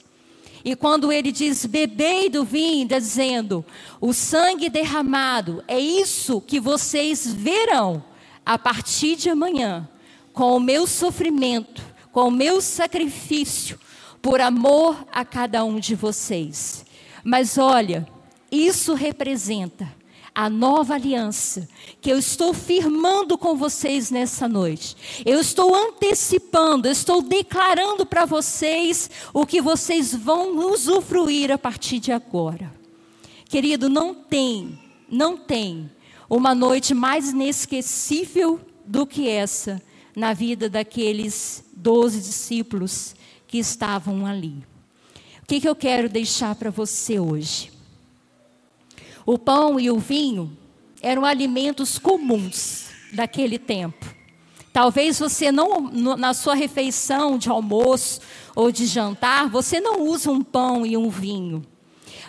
E 0.66 0.76
quando 0.76 1.12
ele 1.12 1.32
diz 1.32 1.68
bebei 1.68 2.32
do 2.32 2.44
vinho, 2.44 2.86
está 2.86 2.98
dizendo 2.98 3.64
o 4.02 4.12
sangue 4.12 4.72
derramado, 4.72 5.64
é 5.68 5.80
isso 5.80 6.42
que 6.42 6.60
vocês 6.60 7.32
verão 7.32 8.04
a 8.44 8.58
partir 8.58 9.16
de 9.16 9.30
amanhã, 9.30 9.88
com 10.34 10.58
o 10.58 10.60
meu 10.60 10.88
sofrimento, 10.88 11.84
com 12.12 12.30
o 12.30 12.32
meu 12.32 12.60
sacrifício, 12.60 13.80
por 14.22 14.42
amor 14.42 15.06
a 15.12 15.24
cada 15.24 15.64
um 15.64 15.80
de 15.80 15.96
vocês. 15.96 16.86
Mas 17.24 17.58
olha, 17.58 18.08
isso 18.52 18.94
representa 18.94 20.00
a 20.34 20.50
nova 20.50 20.94
aliança 20.94 21.68
que 22.00 22.10
eu 22.10 22.18
estou 22.18 22.54
firmando 22.54 23.38
com 23.38 23.56
vocês 23.56 24.10
nessa 24.10 24.48
noite. 24.48 24.96
Eu 25.26 25.40
estou 25.40 25.76
antecipando, 25.76 26.88
eu 26.88 26.92
estou 26.92 27.22
declarando 27.22 28.06
para 28.06 28.26
vocês 28.26 29.10
o 29.34 29.46
que 29.46 29.62
vocês 29.62 30.14
vão 30.14 30.72
usufruir 30.72 31.52
a 31.52 31.58
partir 31.58 32.00
de 32.00 32.12
agora. 32.12 32.72
Querido, 33.50 33.90
não 33.90 34.14
tem, 34.14 34.80
não 35.10 35.36
tem 35.36 35.90
uma 36.30 36.54
noite 36.54 36.94
mais 36.94 37.32
inesquecível 37.32 38.60
do 38.86 39.06
que 39.06 39.28
essa 39.28 39.82
na 40.16 40.34
vida 40.34 40.70
daqueles 40.70 41.64
doze 41.74 42.20
discípulos 42.20 43.16
que 43.50 43.58
estavam 43.58 44.26
ali. 44.26 44.64
O 45.42 45.46
que, 45.48 45.60
que 45.60 45.68
eu 45.68 45.76
quero 45.76 46.08
deixar 46.08 46.54
para 46.56 46.70
você 46.70 47.20
hoje? 47.20 47.72
O 49.26 49.38
pão 49.38 49.80
e 49.80 49.90
o 49.90 49.98
vinho 49.98 50.56
eram 51.02 51.26
alimentos 51.26 51.98
comuns 51.98 52.90
daquele 53.12 53.58
tempo. 53.58 54.06
Talvez 54.72 55.18
você 55.18 55.52
não, 55.52 55.90
na 55.90 56.34
sua 56.36 56.54
refeição 56.54 57.40
de 57.40 57.50
almoço 57.50 58.22
ou 58.56 58.72
de 58.72 58.86
jantar, 58.86 59.50
você 59.50 59.82
não 59.82 60.04
usa 60.04 60.32
um 60.32 60.44
pão 60.44 60.86
e 60.86 60.96
um 60.96 61.10
vinho. 61.10 61.66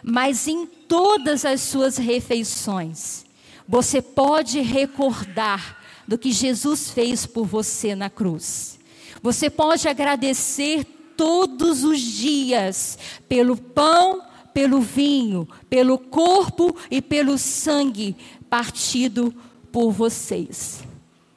Mas 0.02 0.48
em 0.48 0.64
todas 0.64 1.44
as 1.44 1.60
suas 1.60 1.98
refeições, 1.98 3.26
você 3.68 4.00
pode 4.00 4.60
recordar 4.60 5.78
do 6.08 6.16
que 6.16 6.32
Jesus 6.32 6.90
fez 6.90 7.26
por 7.26 7.44
você 7.44 7.94
na 7.94 8.08
cruz. 8.08 8.78
Você 9.22 9.50
pode 9.50 9.86
agradecer 9.86 10.86
todos 11.20 11.84
os 11.84 12.00
dias 12.00 12.98
pelo 13.28 13.54
pão 13.54 14.22
pelo 14.54 14.80
vinho, 14.80 15.48
pelo 15.68 15.98
corpo 15.98 16.74
e 16.90 17.00
pelo 17.00 17.38
sangue 17.38 18.16
partido 18.48 19.34
por 19.70 19.92
vocês. 19.92 20.82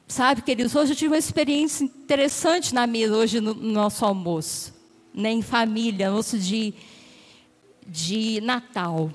Sabe, 0.08 0.42
queridos, 0.42 0.74
hoje 0.74 0.92
eu 0.92 0.96
tive 0.96 1.12
uma 1.12 1.18
experiência 1.18 1.84
interessante 1.84 2.74
na 2.74 2.86
mesa, 2.86 3.14
hoje 3.14 3.40
no, 3.40 3.54
no 3.54 3.72
nosso 3.72 4.04
almoço, 4.04 4.74
né, 5.12 5.30
em 5.30 5.42
família, 5.42 6.08
almoço 6.08 6.38
de, 6.38 6.74
de 7.86 8.40
Natal. 8.40 9.12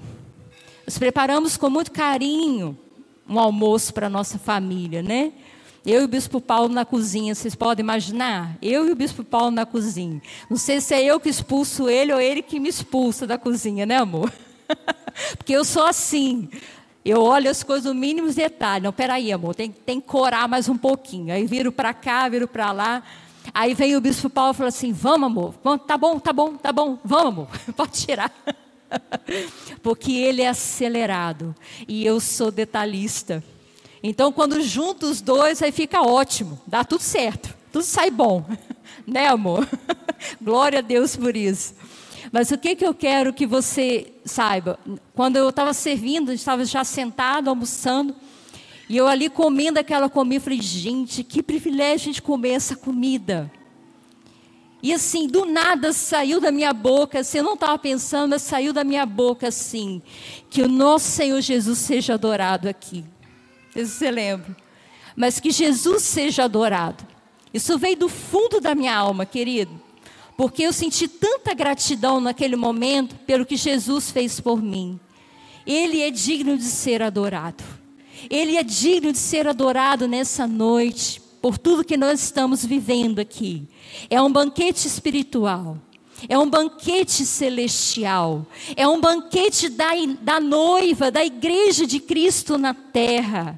Nós 0.85 0.97
preparamos 0.97 1.57
com 1.57 1.69
muito 1.69 1.91
carinho 1.91 2.77
um 3.27 3.39
almoço 3.39 3.93
para 3.93 4.07
a 4.07 4.09
nossa 4.09 4.39
família, 4.39 5.03
né? 5.03 5.33
Eu 5.85 6.01
e 6.01 6.03
o 6.03 6.07
Bispo 6.07 6.41
Paulo 6.41 6.73
na 6.73 6.83
cozinha, 6.83 7.33
vocês 7.33 7.55
podem 7.55 7.83
imaginar? 7.83 8.57
Eu 8.61 8.87
e 8.87 8.91
o 8.91 8.95
Bispo 8.95 9.23
Paulo 9.23 9.51
na 9.51 9.65
cozinha. 9.65 10.21
Não 10.49 10.57
sei 10.57 10.81
se 10.81 10.93
é 10.93 11.03
eu 11.03 11.19
que 11.19 11.29
expulso 11.29 11.89
ele 11.89 12.13
ou 12.13 12.19
ele 12.19 12.41
que 12.41 12.59
me 12.59 12.69
expulsa 12.69 13.25
da 13.25 13.37
cozinha, 13.37 13.85
né, 13.85 13.97
amor? 13.97 14.31
Porque 15.37 15.53
eu 15.53 15.63
sou 15.63 15.85
assim. 15.85 16.49
Eu 17.03 17.21
olho 17.21 17.49
as 17.49 17.63
coisas 17.63 17.85
no 17.85 17.99
mínimo 17.99 18.31
detalhe. 18.31 18.83
Não, 18.83 18.91
peraí, 18.91 19.31
amor, 19.31 19.55
tem, 19.55 19.71
tem 19.71 20.01
que 20.01 20.07
corar 20.07 20.47
mais 20.47 20.67
um 20.67 20.77
pouquinho. 20.77 21.33
Aí 21.33 21.45
viro 21.45 21.71
para 21.71 21.93
cá, 21.93 22.27
viro 22.27 22.47
para 22.47 22.71
lá. 22.71 23.03
Aí 23.53 23.73
vem 23.73 23.95
o 23.95 24.01
Bispo 24.01 24.29
Paulo 24.29 24.51
e 24.53 24.57
fala 24.57 24.69
assim: 24.69 24.91
Vamos, 24.91 25.27
amor, 25.27 25.79
tá 25.79 25.97
bom, 25.97 26.19
tá 26.19 26.33
bom, 26.33 26.55
tá 26.55 26.73
bom, 26.73 26.99
vamos, 27.03 27.27
amor, 27.27 27.47
pode 27.75 27.93
tirar. 27.93 28.31
Porque 29.81 30.11
ele 30.11 30.41
é 30.41 30.49
acelerado 30.49 31.55
e 31.87 32.05
eu 32.05 32.19
sou 32.19 32.51
detalhista. 32.51 33.43
Então, 34.01 34.31
quando 34.31 34.61
junta 34.61 35.05
os 35.05 35.21
dois, 35.21 35.61
aí 35.61 35.71
fica 35.71 36.01
ótimo, 36.01 36.59
dá 36.65 36.83
tudo 36.83 37.01
certo, 37.01 37.53
tudo 37.71 37.83
sai 37.83 38.09
bom, 38.09 38.45
né, 39.05 39.27
amor? 39.27 39.67
Glória 40.41 40.79
a 40.79 40.81
Deus 40.81 41.15
por 41.15 41.35
isso. 41.35 41.75
Mas 42.31 42.51
o 42.51 42.57
que, 42.57 42.75
que 42.75 42.85
eu 42.85 42.93
quero 42.93 43.33
que 43.33 43.45
você 43.45 44.13
saiba? 44.23 44.79
Quando 45.15 45.37
eu 45.37 45.49
estava 45.49 45.73
servindo, 45.73 46.31
estava 46.31 46.63
já 46.63 46.83
sentado, 46.83 47.49
almoçando, 47.49 48.15
e 48.87 48.97
eu 48.97 49.07
ali 49.07 49.29
comendo 49.29 49.79
aquela 49.79 50.09
comida, 50.09 50.43
falei, 50.43 50.61
gente, 50.61 51.23
que 51.23 51.43
privilégio 51.43 52.11
de 52.11 52.21
comer 52.21 52.51
essa 52.51 52.75
comida. 52.75 53.51
E 54.81 54.93
assim, 54.93 55.27
do 55.27 55.45
nada 55.45 55.91
saiu 55.91 56.39
da 56.39 56.51
minha 56.51 56.71
boca, 56.71 57.19
assim, 57.19 57.39
eu 57.39 57.43
não 57.43 57.53
estava 57.53 57.77
pensando, 57.77 58.29
mas 58.29 58.41
saiu 58.41 58.71
da 58.71 58.83
minha 58.83 59.05
boca 59.05 59.49
assim, 59.49 60.01
que 60.49 60.61
o 60.61 60.69
nosso 60.69 61.05
Senhor 61.05 61.41
Jesus 61.41 61.79
seja 61.79 62.13
adorado 62.13 62.69
aqui. 62.69 63.03
Isso 63.75 63.93
você 63.93 64.11
lembra. 64.11 64.55
Mas 65.15 65.39
que 65.39 65.51
Jesus 65.51 66.03
seja 66.03 66.45
adorado. 66.45 67.05
Isso 67.53 67.77
veio 67.77 67.97
do 67.97 68.09
fundo 68.09 68.59
da 68.59 68.75
minha 68.75 68.95
alma, 68.95 69.25
querido. 69.25 69.79
Porque 70.37 70.63
eu 70.63 70.71
senti 70.71 71.07
tanta 71.07 71.53
gratidão 71.53 72.21
naquele 72.21 72.55
momento 72.55 73.15
pelo 73.25 73.45
que 73.45 73.57
Jesus 73.57 74.11
fez 74.11 74.39
por 74.39 74.61
mim. 74.61 74.99
Ele 75.65 76.01
é 76.01 76.09
digno 76.09 76.57
de 76.57 76.63
ser 76.63 77.01
adorado. 77.01 77.63
Ele 78.29 78.55
é 78.55 78.63
digno 78.63 79.11
de 79.11 79.17
ser 79.17 79.47
adorado 79.47 80.07
nessa 80.07 80.47
noite, 80.47 81.21
por 81.41 81.57
tudo 81.57 81.83
que 81.83 81.97
nós 81.97 82.21
estamos 82.21 82.65
vivendo 82.65 83.19
aqui. 83.19 83.67
É 84.09 84.21
um 84.21 84.31
banquete 84.31 84.87
espiritual. 84.87 85.77
É 86.27 86.37
um 86.37 86.49
banquete 86.49 87.25
celestial. 87.25 88.45
É 88.75 88.87
um 88.87 88.99
banquete 88.99 89.69
da, 89.69 89.91
da 90.21 90.39
noiva, 90.39 91.11
da 91.11 91.23
igreja 91.23 91.85
de 91.85 91.99
Cristo 91.99 92.57
na 92.57 92.73
terra. 92.73 93.57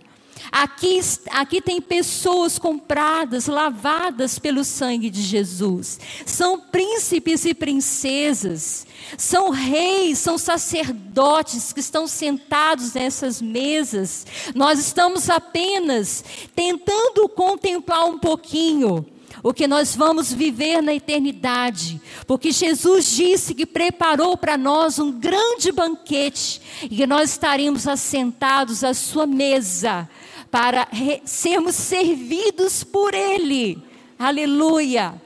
Aqui, 0.52 1.00
aqui 1.30 1.62
tem 1.62 1.80
pessoas 1.80 2.60
compradas, 2.60 3.47
lavadas 3.47 4.38
pelo 4.38 4.65
sangue 4.65 5.10
de 5.10 5.21
Jesus. 5.21 5.97
São 6.26 6.60
príncipes 6.60 7.45
e 7.45 7.54
princesas. 7.54 8.86
São 9.17 9.50
reis, 9.50 10.17
são 10.17 10.38
sacerdotes 10.38 11.71
que 11.71 11.80
estão 11.80 12.06
sentados 12.06 12.93
nessas 12.93 13.41
mesas. 13.41 14.26
Nós 14.54 14.78
estamos 14.78 15.30
apenas 15.30 16.24
tentando 16.54 17.30
contemplar 17.30 18.06
um 18.06 18.19
pouquinho 18.19 19.06
o 19.43 19.54
que 19.54 19.67
nós 19.67 19.95
vamos 19.95 20.32
viver 20.32 20.82
na 20.82 20.93
eternidade, 20.93 21.99
porque 22.27 22.51
Jesus 22.51 23.06
disse 23.15 23.56
que 23.56 23.65
preparou 23.65 24.38
para 24.38 24.58
nós 24.58 24.99
um 24.99 25.12
grande 25.12 25.71
banquete 25.71 26.62
e 26.84 26.89
que 26.89 27.08
nós 27.08 27.32
estaremos 27.32 27.88
assentados 27.88 28.84
à 28.84 28.93
sua 28.93 29.25
mesa 29.25 30.08
para 30.51 30.88
sermos 31.25 31.75
servidos 31.75 32.84
por 32.84 33.13
Ele. 33.13 33.82
Aleluia! 34.19 35.19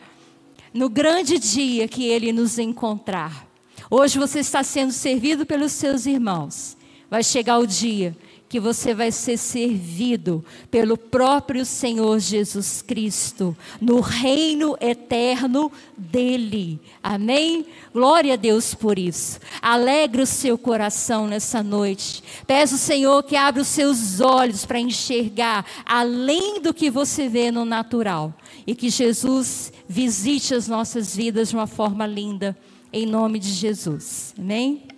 No 0.74 0.90
grande 0.90 1.40
dia 1.40 1.88
que 1.88 2.06
Ele 2.06 2.32
nos 2.32 2.58
encontrar. 2.58 3.46
Hoje 3.90 4.18
você 4.18 4.40
está 4.40 4.64
sendo 4.64 4.92
servido 4.92 5.46
pelos 5.46 5.72
seus 5.72 6.06
irmãos. 6.06 6.78
Vai 7.10 7.24
chegar 7.24 7.60
o 7.60 7.68
dia 7.68 8.16
que 8.56 8.60
você 8.62 8.94
vai 8.94 9.12
ser 9.12 9.38
servido 9.38 10.42
pelo 10.72 10.98
próprio 10.98 11.66
Senhor 11.66 12.18
Jesus 12.20 12.82
Cristo, 12.82 13.54
no 13.82 14.00
reino 14.00 14.78
eterno 14.80 15.70
dele. 15.98 16.80
Amém? 17.04 17.66
Glória 17.92 18.36
a 18.36 18.38
Deus 18.38 18.74
por 18.74 18.98
isso. 18.98 19.42
Alegre 19.62 20.22
o 20.22 20.26
seu 20.26 20.58
coração 20.58 21.28
nessa 21.28 21.62
noite. 21.62 22.24
Peço, 22.48 22.78
Senhor, 22.78 23.24
que 23.24 23.36
abra 23.36 23.62
os 23.62 23.68
seus 23.68 24.22
olhos 24.22 24.66
para 24.66 24.80
enxergar 24.80 25.66
além 25.86 26.62
do 26.62 26.74
que 26.74 26.90
você 26.90 27.28
vê 27.28 27.52
no 27.52 27.66
natural. 27.66 28.34
E 28.66 28.74
que 28.74 28.90
Jesus 28.90 29.74
visite 29.86 30.56
as 30.56 30.70
nossas 30.70 31.14
vidas 31.14 31.50
de 31.50 31.58
uma 31.58 31.68
forma 31.68 32.08
linda. 32.08 32.58
Em 32.94 33.06
nome 33.06 33.38
de 33.38 33.50
Jesus. 33.50 34.34
Amém? 34.40 34.95